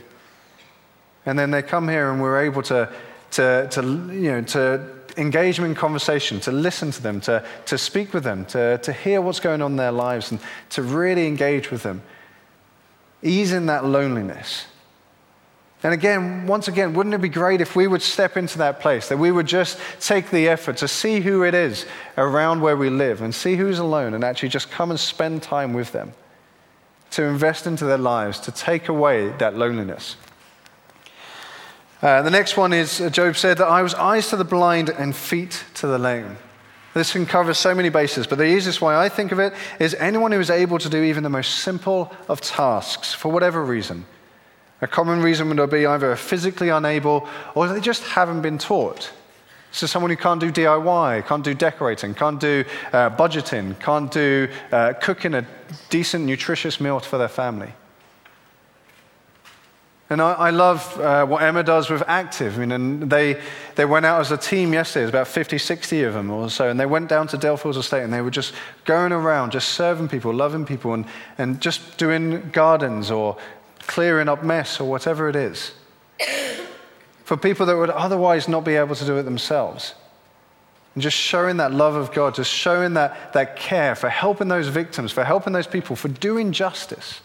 And 1.26 1.37
then 1.37 1.50
they 1.50 1.61
come 1.61 1.88
here 1.88 2.09
and 2.12 2.23
we're 2.23 2.41
able 2.43 2.62
to, 2.62 2.88
to, 3.33 3.67
to, 3.69 3.83
you 3.83 4.31
know, 4.31 4.43
to 4.43 4.88
engage 5.17 5.57
them 5.57 5.64
in 5.64 5.75
conversation, 5.75 6.38
to 6.38 6.52
listen 6.52 6.93
to 6.93 7.02
them, 7.02 7.21
to, 7.23 7.45
to 7.67 7.76
speak 7.76 8.14
with 8.14 8.23
them, 8.23 8.47
to, 8.47 8.79
to 8.79 8.93
hear 8.93 9.21
what's 9.21 9.41
going 9.41 9.61
on 9.61 9.73
in 9.73 9.76
their 9.76 9.91
lives, 9.91 10.31
and 10.31 10.38
to 10.71 10.83
really 10.85 11.26
engage 11.26 11.73
with 11.73 11.83
them. 11.83 12.00
Ease 13.25 13.52
in 13.52 13.67
that 13.67 13.85
loneliness. 13.85 14.67
And 15.83 15.93
again, 15.93 16.47
once 16.47 16.69
again, 16.69 16.95
wouldn't 16.95 17.17
it 17.17 17.21
be 17.21 17.29
great 17.29 17.61
if 17.61 17.75
we 17.75 17.88
would 17.88 18.02
step 18.02 18.37
into 18.37 18.59
that 18.59 18.79
place, 18.79 19.09
that 19.09 19.19
we 19.19 19.33
would 19.33 19.47
just 19.47 19.81
take 19.99 20.31
the 20.31 20.49
effort 20.49 20.76
to 20.76 20.87
see 20.87 21.19
who 21.19 21.43
it 21.43 21.55
is 21.55 21.87
around 22.17 22.61
where 22.61 22.76
we 22.76 22.88
live 22.88 23.21
and 23.21 23.35
see 23.35 23.57
who's 23.57 23.81
alone 23.81 24.14
and 24.14 24.23
actually 24.23 24.49
just 24.49 24.71
come 24.71 24.93
and 24.93 25.00
spend 25.00 25.43
time 25.43 25.73
with 25.73 25.91
them, 25.91 26.12
to 27.12 27.25
invest 27.25 27.66
into 27.66 27.85
their 27.85 27.99
lives, 27.99 28.40
to 28.40 28.52
take 28.52 28.88
away 28.88 29.28
that 29.38 29.57
loneliness. 29.57 30.16
Uh, 32.02 32.21
the 32.23 32.31
next 32.31 32.57
one 32.57 32.73
is 32.73 33.00
uh, 33.00 33.09
Job 33.09 33.37
said 33.37 33.59
that 33.59 33.69
I 33.69 33.83
was 33.83 33.95
eyes 33.95 34.28
to 34.31 34.37
the 34.37 34.45
blind 34.45 34.88
and 34.88 35.14
feet 35.14 35.64
to 35.75 35.87
the 35.87 35.99
lame. 35.99 36.37
This 36.95 37.12
can 37.12 37.25
cover 37.25 37.54
so 37.54 37.75
many 37.75 37.88
bases, 37.88 38.26
but 38.26 38.38
the 38.38 38.45
easiest 38.45 38.83
way 38.83 38.95
I 38.95 39.09
think 39.09 39.33
of 39.33 39.38
it 39.38 39.54
is 39.78 39.95
anyone 39.95 40.33
who 40.33 40.40
is 40.40 40.50
able 40.50 40.78
to 40.78 40.88
do 40.88 41.02
even 41.02 41.23
the 41.23 41.31
most 41.31 41.61
simple 41.61 42.12
of 42.28 42.40
tasks 42.40 43.14
for 43.14 43.31
whatever 43.31 43.64
reason. 43.64 44.04
A 44.83 44.87
common 44.88 45.23
reason 45.23 45.49
would 45.49 45.71
be 45.71 45.87
either 45.87 46.16
physically 46.16 46.69
unable 46.69 47.26
or 47.54 47.69
they 47.69 47.81
just 47.81 48.02
haven't 48.02 48.42
been 48.42 48.59
taught. 48.59 49.12
So, 49.73 49.87
someone 49.87 50.11
who 50.11 50.19
can't 50.19 50.41
do 50.41 50.52
DIY, 50.52 51.26
can't 51.26 51.43
do 51.43 51.55
decorating, 51.55 52.14
can't 52.14 52.38
do 52.38 52.64
uh, 52.93 53.09
budgeting, 53.11 53.79
can't 53.81 54.11
do 54.11 54.49
uh, 54.71 54.93
cooking 55.00 55.35
a 55.35 55.47
decent, 55.88 56.26
nutritious 56.26 56.79
meal 56.79 57.00
for 57.00 57.17
their 57.17 57.29
family. 57.29 57.73
And 60.12 60.21
I, 60.21 60.33
I 60.35 60.50
love 60.50 61.00
uh, 61.00 61.25
what 61.25 61.43
Emma 61.43 61.62
does 61.62 61.88
with 61.88 62.02
Active. 62.07 62.57
I 62.57 62.61
mean, 62.61 62.73
and 62.73 63.11
they, 63.11 63.41
they 63.76 63.87
went 63.87 64.05
out 64.05 64.21
as 64.21 64.31
a 64.31 64.37
team 64.37 64.75
yesterday, 64.75 65.05
there's 65.05 65.09
about 65.09 65.26
50, 65.26 65.57
60 65.57 66.02
of 66.02 66.12
them 66.12 66.31
or 66.31 66.50
so, 66.50 66.69
and 66.69 66.79
they 66.79 66.85
went 66.85 67.09
down 67.09 67.26
to 67.29 67.38
Delphos 67.38 67.79
Estate 67.79 68.02
and 68.02 68.12
they 68.12 68.21
were 68.21 68.31
just 68.31 68.52
going 68.85 69.11
around, 69.11 69.52
just 69.52 69.71
serving 69.71 70.09
people, 70.09 70.35
loving 70.35 70.67
people, 70.67 70.93
and, 70.93 71.07
and 71.38 71.62
just 71.62 71.97
doing 71.97 72.50
gardens 72.50 73.11
or 73.11 73.38
clearing 73.87 74.29
up 74.29 74.45
mess 74.45 74.81
or 74.81 74.91
whatever 74.91 75.31
it 75.31 75.37
is. 75.37 75.73
For 77.25 77.37
people 77.37 77.67
that 77.67 77.76
would 77.76 77.91
otherwise 77.91 78.49
not 78.49 78.64
be 78.64 78.75
able 78.75 78.95
to 78.95 79.05
do 79.05 79.17
it 79.17 79.23
themselves. 79.23 79.95
And 80.95 81.02
just 81.02 81.17
showing 81.17 81.57
that 81.57 81.73
love 81.73 81.95
of 81.95 82.12
God, 82.12 82.35
just 82.35 82.52
showing 82.52 82.95
that, 82.95 83.33
that 83.33 83.57
care 83.57 83.95
for 83.95 84.09
helping 84.09 84.49
those 84.49 84.69
victims, 84.69 85.11
for 85.12 85.25
helping 85.25 85.52
those 85.52 85.67
people, 85.67 85.97
for 85.97 86.09
doing 86.09 86.52
justice. 86.52 87.21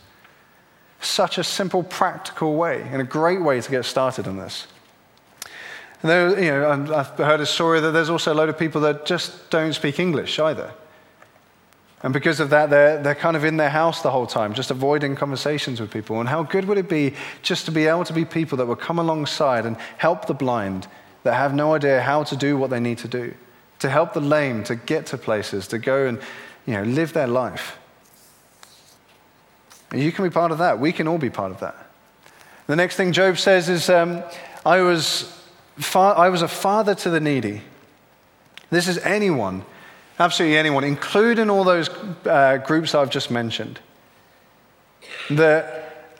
Such 1.01 1.37
a 1.37 1.43
simple, 1.43 1.83
practical 1.83 2.55
way, 2.55 2.81
and 2.91 3.01
a 3.01 3.05
great 3.05 3.41
way 3.41 3.59
to 3.59 3.71
get 3.71 3.83
started 3.83 4.27
on 4.27 4.37
this. 4.37 4.67
And 6.01 6.11
there, 6.11 6.39
you 6.39 6.51
know, 6.51 6.93
I've 6.95 7.07
heard 7.17 7.41
a 7.41 7.45
story 7.45 7.79
that 7.81 7.91
there's 7.91 8.09
also 8.09 8.31
a 8.31 8.35
load 8.35 8.49
of 8.49 8.57
people 8.57 8.81
that 8.81 9.05
just 9.05 9.49
don't 9.49 9.73
speak 9.73 9.99
English 9.99 10.39
either. 10.39 10.71
And 12.03 12.13
because 12.13 12.39
of 12.39 12.51
that, 12.51 12.69
they're, 12.69 13.01
they're 13.01 13.15
kind 13.15 13.35
of 13.35 13.43
in 13.43 13.57
their 13.57 13.71
house 13.71 14.01
the 14.01 14.11
whole 14.11 14.27
time, 14.27 14.53
just 14.53 14.69
avoiding 14.69 15.15
conversations 15.15 15.81
with 15.81 15.89
people. 15.89 16.19
And 16.19 16.29
how 16.29 16.43
good 16.43 16.65
would 16.65 16.77
it 16.77 16.87
be 16.87 17.13
just 17.41 17.65
to 17.65 17.71
be 17.71 17.87
able 17.87 18.03
to 18.05 18.13
be 18.13 18.23
people 18.23 18.57
that 18.59 18.67
would 18.67 18.79
come 18.79 18.99
alongside 18.99 19.65
and 19.65 19.77
help 19.97 20.27
the 20.27 20.35
blind 20.35 20.87
that 21.23 21.33
have 21.33 21.55
no 21.55 21.73
idea 21.73 22.01
how 22.01 22.23
to 22.23 22.35
do 22.35 22.55
what 22.55 22.69
they 22.69 22.79
need 22.79 22.99
to 22.99 23.07
do, 23.07 23.33
to 23.79 23.89
help 23.89 24.13
the 24.13 24.21
lame 24.21 24.63
to 24.65 24.75
get 24.75 25.07
to 25.07 25.17
places, 25.17 25.67
to 25.67 25.79
go 25.79 26.05
and 26.05 26.19
you 26.67 26.73
know, 26.73 26.83
live 26.83 27.13
their 27.13 27.27
life. 27.27 27.79
You 29.93 30.11
can 30.11 30.23
be 30.25 30.29
part 30.29 30.51
of 30.51 30.59
that. 30.59 30.79
We 30.79 30.91
can 30.91 31.07
all 31.07 31.17
be 31.17 31.29
part 31.29 31.51
of 31.51 31.61
that. 31.61 31.75
The 32.67 32.75
next 32.75 32.97
thing 32.97 33.13
Job 33.13 33.37
says 33.37 33.69
is, 33.69 33.89
um, 33.89 34.21
I, 34.65 34.81
was 34.81 35.33
fa- 35.77 36.15
I 36.17 36.29
was 36.29 36.41
a 36.41 36.47
father 36.47 36.93
to 36.95 37.09
the 37.09 37.21
needy. 37.21 37.61
This 38.69 38.89
is 38.89 38.97
anyone, 38.99 39.65
absolutely 40.19 40.57
anyone, 40.57 40.83
including 40.83 41.49
all 41.49 41.63
those 41.63 41.89
uh, 42.25 42.57
groups 42.57 42.95
I've 42.95 43.09
just 43.09 43.31
mentioned, 43.31 43.79
that 45.29 46.17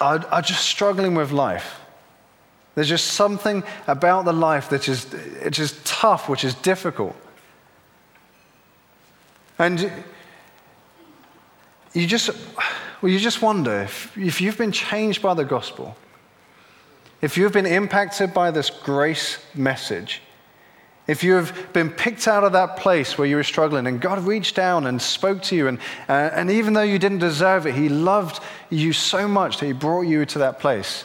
are, 0.00 0.24
are 0.30 0.42
just 0.42 0.64
struggling 0.64 1.14
with 1.14 1.30
life. 1.30 1.80
There's 2.74 2.88
just 2.88 3.12
something 3.12 3.62
about 3.86 4.24
the 4.24 4.32
life 4.32 4.70
that 4.70 4.88
is, 4.88 5.12
it's 5.14 5.56
just 5.56 5.84
tough, 5.86 6.28
which 6.28 6.44
is 6.44 6.54
difficult. 6.54 7.14
And 9.58 9.92
you 11.92 12.06
just, 12.08 12.30
well, 13.00 13.12
you 13.12 13.20
just 13.20 13.40
wonder 13.40 13.82
if, 13.82 14.16
if 14.18 14.40
you've 14.40 14.58
been 14.58 14.72
changed 14.72 15.22
by 15.22 15.34
the 15.34 15.44
gospel, 15.44 15.96
if 17.22 17.38
you've 17.38 17.52
been 17.52 17.66
impacted 17.66 18.34
by 18.34 18.50
this 18.50 18.68
grace 18.68 19.38
message, 19.54 20.20
if 21.06 21.22
you 21.22 21.34
have 21.34 21.72
been 21.72 21.90
picked 21.90 22.26
out 22.26 22.44
of 22.44 22.52
that 22.52 22.78
place 22.78 23.18
where 23.18 23.28
you 23.28 23.36
were 23.36 23.44
struggling 23.44 23.86
and 23.86 24.00
God 24.00 24.20
reached 24.20 24.56
down 24.56 24.86
and 24.86 25.00
spoke 25.00 25.42
to 25.42 25.56
you, 25.56 25.68
and, 25.68 25.78
uh, 26.08 26.30
and 26.32 26.50
even 26.50 26.72
though 26.72 26.82
you 26.82 26.98
didn't 26.98 27.18
deserve 27.18 27.66
it, 27.66 27.74
He 27.74 27.90
loved 27.90 28.42
you 28.70 28.92
so 28.94 29.28
much 29.28 29.58
that 29.58 29.66
He 29.66 29.72
brought 29.72 30.02
you 30.02 30.24
to 30.24 30.38
that 30.38 30.60
place. 30.60 31.04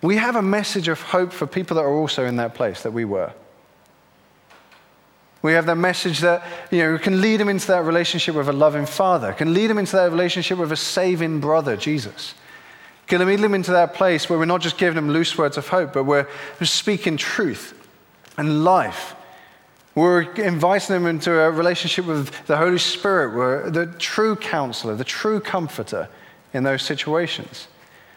We 0.00 0.16
have 0.16 0.34
a 0.34 0.42
message 0.42 0.88
of 0.88 1.00
hope 1.00 1.32
for 1.32 1.46
people 1.46 1.76
that 1.76 1.82
are 1.82 1.94
also 1.94 2.24
in 2.24 2.36
that 2.36 2.54
place 2.54 2.82
that 2.82 2.92
we 2.92 3.04
were. 3.04 3.32
We 5.42 5.52
have 5.52 5.66
that 5.66 5.76
message 5.76 6.20
that 6.20 6.44
you 6.70 6.78
know, 6.78 6.92
we 6.92 6.98
can 6.98 7.20
lead 7.20 7.38
them 7.38 7.48
into 7.48 7.66
that 7.66 7.84
relationship 7.84 8.34
with 8.34 8.48
a 8.48 8.52
loving 8.52 8.86
father, 8.86 9.32
can 9.32 9.52
lead 9.52 9.66
them 9.66 9.78
into 9.78 9.96
that 9.96 10.10
relationship 10.10 10.56
with 10.56 10.72
a 10.72 10.76
saving 10.76 11.40
brother, 11.40 11.76
Jesus. 11.76 12.34
Can 13.08 13.26
lead 13.26 13.40
them 13.40 13.52
into 13.52 13.72
that 13.72 13.94
place 13.94 14.30
where 14.30 14.38
we're 14.38 14.44
not 14.46 14.62
just 14.62 14.78
giving 14.78 14.94
them 14.94 15.10
loose 15.10 15.36
words 15.36 15.58
of 15.58 15.68
hope, 15.68 15.92
but 15.92 16.04
we're 16.04 16.28
speaking 16.62 17.18
truth 17.18 17.81
and 18.36 18.64
life. 18.64 19.14
We're 19.94 20.22
inviting 20.34 20.94
them 20.94 21.06
into 21.06 21.38
a 21.38 21.50
relationship 21.50 22.06
with 22.06 22.46
the 22.46 22.56
Holy 22.56 22.78
Spirit, 22.78 23.34
we're 23.34 23.70
the 23.70 23.86
true 23.86 24.36
counselor, 24.36 24.96
the 24.96 25.04
true 25.04 25.40
comforter 25.40 26.08
in 26.54 26.64
those 26.64 26.82
situations. 26.82 27.68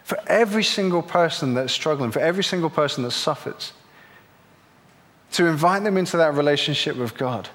For 0.04 0.18
every 0.28 0.64
single 0.64 1.02
person 1.02 1.54
that's 1.54 1.74
struggling, 1.74 2.12
for 2.12 2.20
every 2.20 2.44
single 2.44 2.70
person 2.70 3.04
that 3.04 3.12
suffers 3.12 3.74
to 5.34 5.48
invite 5.48 5.84
them 5.84 5.98
into 5.98 6.16
that 6.18 6.34
relationship 6.36 6.96
with 6.96 7.18
God 7.18 7.50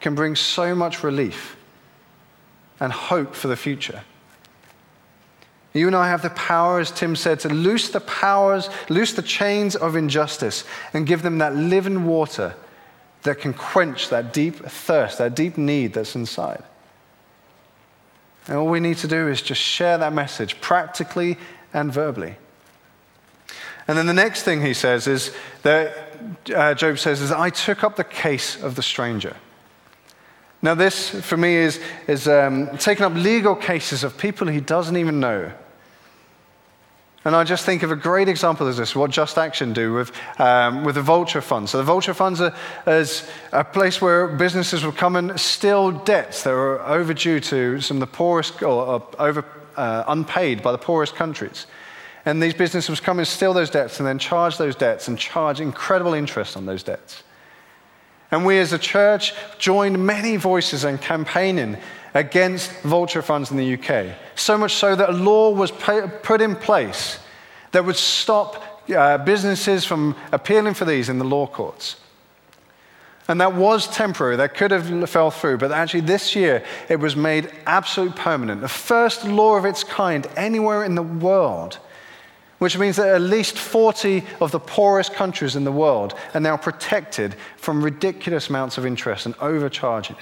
can 0.00 0.14
bring 0.14 0.34
so 0.34 0.74
much 0.74 1.04
relief 1.04 1.56
and 2.80 2.92
hope 2.92 3.34
for 3.34 3.48
the 3.48 3.56
future. 3.56 4.02
You 5.76 5.88
and 5.88 5.96
I 5.96 6.08
have 6.08 6.22
the 6.22 6.30
power, 6.30 6.80
as 6.80 6.90
Tim 6.90 7.14
said, 7.16 7.40
to 7.40 7.48
loose 7.48 7.90
the 7.90 8.00
powers, 8.00 8.70
loose 8.88 9.12
the 9.12 9.22
chains 9.22 9.76
of 9.76 9.94
injustice, 9.94 10.64
and 10.94 11.06
give 11.06 11.22
them 11.22 11.38
that 11.38 11.54
living 11.54 12.06
water 12.06 12.54
that 13.24 13.40
can 13.40 13.52
quench 13.52 14.08
that 14.08 14.32
deep 14.32 14.56
thirst, 14.56 15.18
that 15.18 15.34
deep 15.34 15.58
need 15.58 15.92
that's 15.92 16.14
inside. 16.14 16.62
And 18.46 18.56
all 18.56 18.68
we 18.68 18.80
need 18.80 18.96
to 18.98 19.08
do 19.08 19.28
is 19.28 19.42
just 19.42 19.60
share 19.60 19.98
that 19.98 20.12
message 20.12 20.60
practically 20.60 21.36
and 21.74 21.92
verbally. 21.92 22.36
And 23.88 23.98
then 23.98 24.06
the 24.06 24.14
next 24.14 24.44
thing 24.44 24.62
he 24.62 24.72
says 24.74 25.06
is 25.06 25.32
that 25.62 26.16
uh, 26.54 26.74
Job 26.74 26.98
says 26.98 27.20
is, 27.20 27.30
I 27.30 27.50
took 27.50 27.84
up 27.84 27.96
the 27.96 28.04
case 28.04 28.60
of 28.62 28.76
the 28.76 28.82
stranger. 28.82 29.36
Now, 30.62 30.74
this 30.74 31.10
for 31.10 31.36
me 31.36 31.54
is, 31.54 31.80
is 32.08 32.26
um, 32.26 32.76
taking 32.78 33.04
up 33.04 33.14
legal 33.14 33.54
cases 33.54 34.04
of 34.04 34.16
people 34.16 34.46
he 34.46 34.60
doesn't 34.60 34.96
even 34.96 35.20
know. 35.20 35.52
And 37.26 37.34
I 37.34 37.42
just 37.42 37.64
think 37.64 37.82
of 37.82 37.90
a 37.90 37.96
great 37.96 38.28
example 38.28 38.68
of 38.68 38.76
this, 38.76 38.94
what 38.94 39.10
Just 39.10 39.36
Action 39.36 39.72
do 39.72 39.92
with, 39.92 40.12
um, 40.38 40.84
with 40.84 40.94
the 40.94 41.02
vulture 41.02 41.40
funds. 41.40 41.72
So 41.72 41.78
the 41.78 41.82
vulture 41.82 42.14
funds 42.14 42.40
are 42.40 42.54
is 42.86 43.28
a 43.50 43.64
place 43.64 44.00
where 44.00 44.28
businesses 44.28 44.84
will 44.84 44.92
come 44.92 45.16
and 45.16 45.38
steal 45.40 45.90
debts 45.90 46.44
that 46.44 46.52
are 46.52 46.80
overdue 46.86 47.40
to 47.40 47.80
some 47.80 47.96
of 47.96 48.00
the 48.00 48.16
poorest 48.16 48.62
or 48.62 49.02
over, 49.18 49.44
uh, 49.76 50.04
unpaid 50.06 50.62
by 50.62 50.70
the 50.70 50.78
poorest 50.78 51.16
countries. 51.16 51.66
And 52.24 52.40
these 52.40 52.54
businesses 52.54 53.00
come 53.00 53.18
and 53.18 53.26
steal 53.26 53.52
those 53.52 53.70
debts 53.70 53.98
and 53.98 54.06
then 54.06 54.20
charge 54.20 54.56
those 54.56 54.76
debts 54.76 55.08
and 55.08 55.18
charge 55.18 55.60
incredible 55.60 56.14
interest 56.14 56.56
on 56.56 56.64
those 56.64 56.84
debts. 56.84 57.24
And 58.30 58.46
we 58.46 58.60
as 58.60 58.72
a 58.72 58.78
church 58.78 59.34
joined 59.58 60.04
many 60.04 60.36
voices 60.36 60.84
in 60.84 60.98
campaigning 60.98 61.76
against 62.16 62.70
vulture 62.80 63.20
funds 63.20 63.50
in 63.50 63.58
the 63.58 63.74
UK. 63.74 64.16
So 64.34 64.56
much 64.56 64.72
so 64.72 64.96
that 64.96 65.10
a 65.10 65.12
law 65.12 65.50
was 65.50 65.70
put 65.70 66.40
in 66.40 66.56
place 66.56 67.18
that 67.72 67.84
would 67.84 67.96
stop 67.96 68.82
uh, 68.90 69.18
businesses 69.18 69.84
from 69.84 70.16
appealing 70.32 70.74
for 70.74 70.86
these 70.86 71.08
in 71.08 71.18
the 71.18 71.24
law 71.24 71.46
courts. 71.46 71.96
And 73.28 73.40
that 73.40 73.54
was 73.54 73.88
temporary, 73.88 74.36
that 74.36 74.54
could 74.54 74.70
have 74.70 75.10
fell 75.10 75.30
through, 75.30 75.58
but 75.58 75.72
actually 75.72 76.02
this 76.02 76.34
year 76.34 76.64
it 76.88 76.96
was 76.96 77.16
made 77.16 77.50
absolutely 77.66 78.16
permanent. 78.16 78.60
The 78.62 78.68
first 78.68 79.24
law 79.24 79.56
of 79.56 79.64
its 79.64 79.84
kind 79.84 80.26
anywhere 80.36 80.84
in 80.84 80.94
the 80.94 81.02
world, 81.02 81.78
which 82.60 82.78
means 82.78 82.96
that 82.96 83.08
at 83.08 83.20
least 83.20 83.58
40 83.58 84.22
of 84.40 84.52
the 84.52 84.60
poorest 84.60 85.12
countries 85.12 85.56
in 85.56 85.64
the 85.64 85.72
world 85.72 86.14
are 86.34 86.40
now 86.40 86.56
protected 86.56 87.34
from 87.56 87.84
ridiculous 87.84 88.48
amounts 88.48 88.78
of 88.78 88.86
interest 88.86 89.26
and 89.26 89.34
overcharging. 89.40 90.16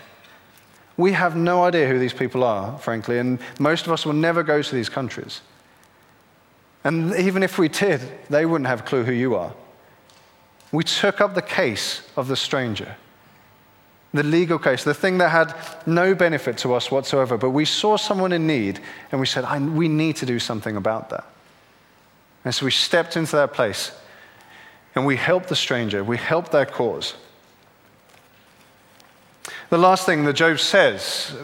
We 0.97 1.13
have 1.13 1.37
no 1.37 1.65
idea 1.65 1.89
who 1.89 1.99
these 1.99 2.13
people 2.13 2.45
are, 2.45 2.79
frankly, 2.79 3.19
and 3.19 3.39
most 3.59 3.87
of 3.87 3.93
us 3.93 4.07
will 4.07 4.13
never 4.13 4.43
go 4.43 4.63
to 4.63 4.75
these 4.75 4.89
countries. 4.89 5.41
And 6.85 7.15
even 7.17 7.43
if 7.43 7.59
we 7.59 7.69
did, 7.69 8.01
they 8.29 8.47
wouldn't 8.47 8.69
have 8.69 8.81
a 8.81 8.85
clue 8.85 9.05
who 9.05 9.13
you 9.13 9.35
are. 9.35 9.53
We 10.71 10.85
took 10.85 11.21
up 11.21 11.35
the 11.35 11.43
case 11.43 12.03
of 12.17 12.29
the 12.29 12.37
stranger, 12.37 12.97
the 14.13 14.23
legal 14.23 14.59
case, 14.59 14.85
the 14.85 14.95
thing 14.95 15.19
that 15.19 15.31
had 15.31 15.55
no 15.87 16.15
benefit 16.15 16.59
to 16.59 16.75
us 16.75 16.91
whatsoever, 16.91 17.37
but 17.39 17.51
we 17.51 17.65
saw 17.65 17.97
someone 17.97 18.33
in 18.33 18.47
need 18.47 18.81
and 19.11 19.21
we 19.21 19.27
said, 19.27 19.45
we 19.75 19.89
need 19.89 20.17
to 20.17 20.27
do 20.27 20.39
something 20.39 20.77
about 20.77 21.11
that. 21.11 21.25
And 22.45 22.55
so 22.55 22.67
we 22.67 22.71
stepped 22.71 23.17
into 23.17 23.37
that 23.37 23.53
place 23.53 23.93
and 24.95 25.07
we 25.07 25.17
helped 25.17 25.49
the 25.49 25.57
stranger, 25.57 26.05
we 26.05 26.17
helped 26.17 26.53
their 26.53 26.67
cause. 26.67 27.15
The 29.71 29.79
last 29.79 30.07
thing 30.07 30.25
that 30.25 30.35
Job 30.35 30.59
says 30.59 31.35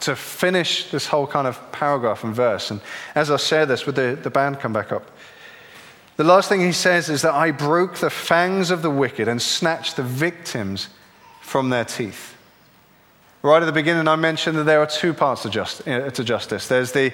to 0.00 0.16
finish 0.16 0.90
this 0.90 1.06
whole 1.06 1.26
kind 1.26 1.46
of 1.46 1.72
paragraph 1.72 2.24
and 2.24 2.34
verse, 2.34 2.70
and 2.70 2.80
as 3.14 3.30
I 3.30 3.36
share 3.36 3.66
this, 3.66 3.86
with 3.86 3.96
the, 3.96 4.18
the 4.20 4.30
band 4.30 4.60
come 4.60 4.72
back 4.72 4.92
up? 4.92 5.10
The 6.16 6.24
last 6.24 6.48
thing 6.48 6.60
he 6.60 6.72
says 6.72 7.08
is 7.08 7.22
that 7.22 7.34
I 7.34 7.52
broke 7.52 7.96
the 7.96 8.10
fangs 8.10 8.70
of 8.70 8.82
the 8.82 8.90
wicked 8.90 9.28
and 9.28 9.40
snatched 9.40 9.96
the 9.96 10.02
victims 10.02 10.88
from 11.42 11.70
their 11.70 11.84
teeth. 11.84 12.34
Right 13.42 13.62
at 13.62 13.66
the 13.66 13.72
beginning, 13.72 14.08
I 14.08 14.16
mentioned 14.16 14.58
that 14.58 14.64
there 14.64 14.80
are 14.80 14.86
two 14.86 15.14
parts 15.14 15.42
to, 15.42 15.50
just, 15.50 15.86
uh, 15.86 16.10
to 16.10 16.24
justice. 16.24 16.66
There's 16.66 16.90
the, 16.90 17.12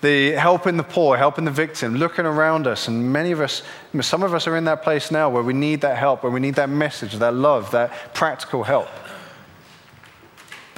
the 0.00 0.30
helping 0.32 0.78
the 0.78 0.82
poor, 0.82 1.18
helping 1.18 1.44
the 1.44 1.50
victim, 1.50 1.96
looking 1.96 2.24
around 2.24 2.66
us. 2.66 2.88
And 2.88 3.12
many 3.12 3.32
of 3.32 3.40
us, 3.42 3.62
some 4.00 4.22
of 4.22 4.32
us 4.32 4.46
are 4.46 4.56
in 4.56 4.64
that 4.64 4.82
place 4.82 5.10
now 5.10 5.28
where 5.28 5.42
we 5.42 5.52
need 5.52 5.82
that 5.82 5.98
help, 5.98 6.22
where 6.22 6.32
we 6.32 6.40
need 6.40 6.54
that 6.54 6.70
message, 6.70 7.14
that 7.16 7.34
love, 7.34 7.70
that 7.72 8.14
practical 8.14 8.64
help. 8.64 8.88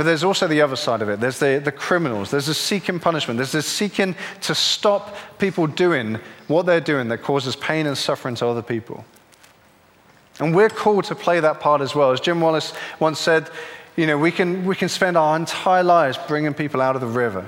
But 0.01 0.07
there's 0.07 0.25
also 0.25 0.49
the 0.49 0.63
other 0.63 0.77
side 0.77 1.03
of 1.03 1.11
it. 1.11 1.21
There's 1.21 1.41
the, 1.41 1.61
the 1.63 1.71
criminals. 1.71 2.31
There's 2.31 2.47
the 2.47 2.55
seeking 2.55 2.99
punishment. 2.99 3.37
There's 3.37 3.53
the 3.53 3.61
seeking 3.61 4.17
to 4.41 4.55
stop 4.55 5.15
people 5.39 5.67
doing 5.67 6.19
what 6.49 6.65
they're 6.65 6.81
doing 6.81 7.09
that 7.09 7.19
causes 7.19 7.55
pain 7.55 7.85
and 7.85 7.99
suffering 7.99 8.35
to 8.37 8.47
other 8.47 8.63
people. 8.63 9.05
And 10.39 10.57
we're 10.57 10.71
called 10.71 11.05
to 11.05 11.15
play 11.15 11.39
that 11.41 11.61
part 11.61 11.83
as 11.83 11.95
well. 11.95 12.13
As 12.13 12.21
Jim 12.21 12.41
Wallis 12.41 12.73
once 12.99 13.19
said, 13.19 13.51
you 13.95 14.07
know, 14.07 14.17
we 14.17 14.33
can, 14.33 14.65
we 14.65 14.75
can 14.75 14.89
spend 14.89 15.19
our 15.19 15.37
entire 15.37 15.83
lives 15.83 16.19
bringing 16.27 16.55
people 16.55 16.81
out 16.81 16.95
of 16.95 17.03
the 17.03 17.07
river. 17.07 17.47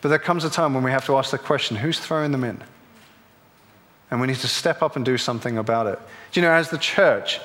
But 0.00 0.08
there 0.08 0.18
comes 0.18 0.42
a 0.44 0.48
time 0.48 0.72
when 0.72 0.84
we 0.84 0.90
have 0.90 1.04
to 1.04 1.18
ask 1.18 1.32
the 1.32 1.38
question 1.38 1.76
who's 1.76 1.98
throwing 1.98 2.32
them 2.32 2.44
in? 2.44 2.62
And 4.10 4.22
we 4.22 4.26
need 4.26 4.36
to 4.36 4.48
step 4.48 4.80
up 4.80 4.96
and 4.96 5.04
do 5.04 5.18
something 5.18 5.58
about 5.58 5.86
it. 5.86 5.98
Do 6.32 6.40
you 6.40 6.46
know, 6.46 6.54
as 6.54 6.70
the 6.70 6.78
church, 6.78 7.40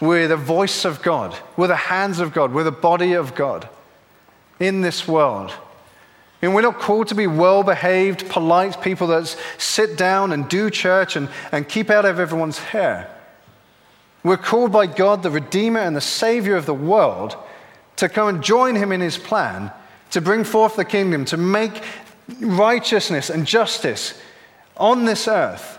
we're 0.00 0.28
the 0.28 0.36
voice 0.36 0.84
of 0.84 1.02
God. 1.02 1.36
We're 1.56 1.66
the 1.66 1.76
hands 1.76 2.20
of 2.20 2.32
God. 2.32 2.52
We're 2.52 2.64
the 2.64 2.72
body 2.72 3.12
of 3.12 3.34
God 3.34 3.68
in 4.58 4.80
this 4.80 5.06
world. 5.06 5.52
And 6.42 6.54
we're 6.54 6.62
not 6.62 6.78
called 6.78 7.08
to 7.08 7.14
be 7.14 7.26
well 7.26 7.62
behaved, 7.62 8.28
polite 8.30 8.80
people 8.80 9.08
that 9.08 9.36
sit 9.58 9.98
down 9.98 10.32
and 10.32 10.48
do 10.48 10.70
church 10.70 11.16
and, 11.16 11.28
and 11.52 11.68
keep 11.68 11.90
out 11.90 12.06
of 12.06 12.18
everyone's 12.18 12.58
hair. 12.58 13.14
We're 14.22 14.38
called 14.38 14.72
by 14.72 14.86
God, 14.86 15.22
the 15.22 15.30
Redeemer 15.30 15.80
and 15.80 15.94
the 15.94 16.00
Savior 16.00 16.56
of 16.56 16.64
the 16.64 16.74
world, 16.74 17.36
to 17.96 18.08
come 18.08 18.28
and 18.28 18.42
join 18.42 18.76
Him 18.76 18.92
in 18.92 19.02
His 19.02 19.18
plan 19.18 19.70
to 20.10 20.20
bring 20.20 20.44
forth 20.44 20.76
the 20.76 20.84
kingdom, 20.84 21.24
to 21.26 21.36
make 21.36 21.82
righteousness 22.40 23.30
and 23.30 23.46
justice 23.46 24.20
on 24.76 25.04
this 25.04 25.28
earth 25.28 25.78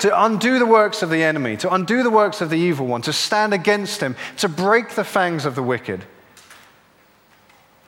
to 0.00 0.24
undo 0.24 0.58
the 0.58 0.66
works 0.66 1.02
of 1.02 1.10
the 1.10 1.22
enemy, 1.22 1.56
to 1.58 1.72
undo 1.72 2.02
the 2.02 2.10
works 2.10 2.40
of 2.40 2.50
the 2.50 2.58
evil 2.58 2.86
one, 2.86 3.02
to 3.02 3.12
stand 3.12 3.54
against 3.54 4.00
him, 4.00 4.16
to 4.38 4.48
break 4.48 4.90
the 4.90 5.04
fangs 5.04 5.44
of 5.44 5.54
the 5.54 5.62
wicked, 5.62 6.04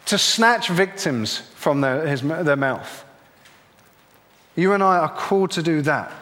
to 0.07 0.19
snatch 0.19 0.69
victims 0.69 1.39
from 1.57 1.81
their, 1.81 2.07
his, 2.07 2.23
their 2.23 2.57
mouth. 2.57 3.05
You 4.57 4.73
and 4.73 4.83
I 4.83 4.99
are 4.99 5.09
called 5.09 5.53
to 5.53 5.63
do 5.63 5.83
that, 5.83 6.13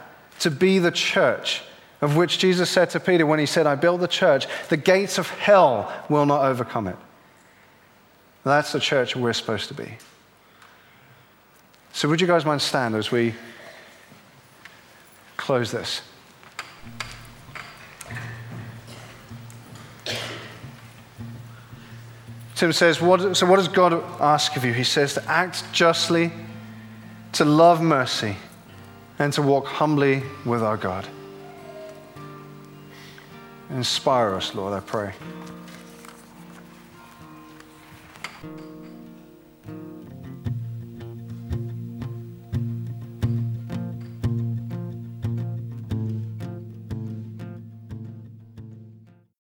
to 0.40 0.50
be 0.50 0.78
the 0.78 0.92
church 0.92 1.62
of 2.00 2.16
which 2.16 2.38
Jesus 2.38 2.70
said 2.70 2.90
to 2.90 3.00
Peter 3.00 3.26
when 3.26 3.38
he 3.38 3.46
said, 3.46 3.66
I 3.66 3.74
build 3.74 4.00
the 4.00 4.08
church, 4.08 4.46
the 4.68 4.76
gates 4.76 5.18
of 5.18 5.28
hell 5.28 5.92
will 6.08 6.26
not 6.26 6.44
overcome 6.44 6.86
it. 6.86 6.96
That's 8.44 8.72
the 8.72 8.80
church 8.80 9.14
we're 9.14 9.34
supposed 9.34 9.68
to 9.68 9.74
be. 9.74 9.98
So, 11.92 12.08
would 12.08 12.20
you 12.20 12.26
guys 12.26 12.44
mind 12.44 12.62
stand 12.62 12.94
as 12.94 13.10
we 13.10 13.34
close 15.50 15.72
this. 15.72 16.02
Tim 22.54 22.72
says, 22.72 23.00
what, 23.02 23.36
So, 23.36 23.46
what 23.46 23.56
does 23.56 23.66
God 23.66 23.94
ask 24.20 24.54
of 24.54 24.64
you? 24.64 24.72
He 24.72 24.84
says 24.84 25.14
to 25.14 25.24
act 25.28 25.64
justly, 25.72 26.30
to 27.32 27.44
love 27.44 27.82
mercy, 27.82 28.36
and 29.18 29.32
to 29.32 29.42
walk 29.42 29.66
humbly 29.66 30.22
with 30.46 30.62
our 30.62 30.76
God. 30.76 31.08
Inspire 33.70 34.34
us, 34.36 34.54
Lord, 34.54 34.72
I 34.72 34.78
pray. 34.78 35.14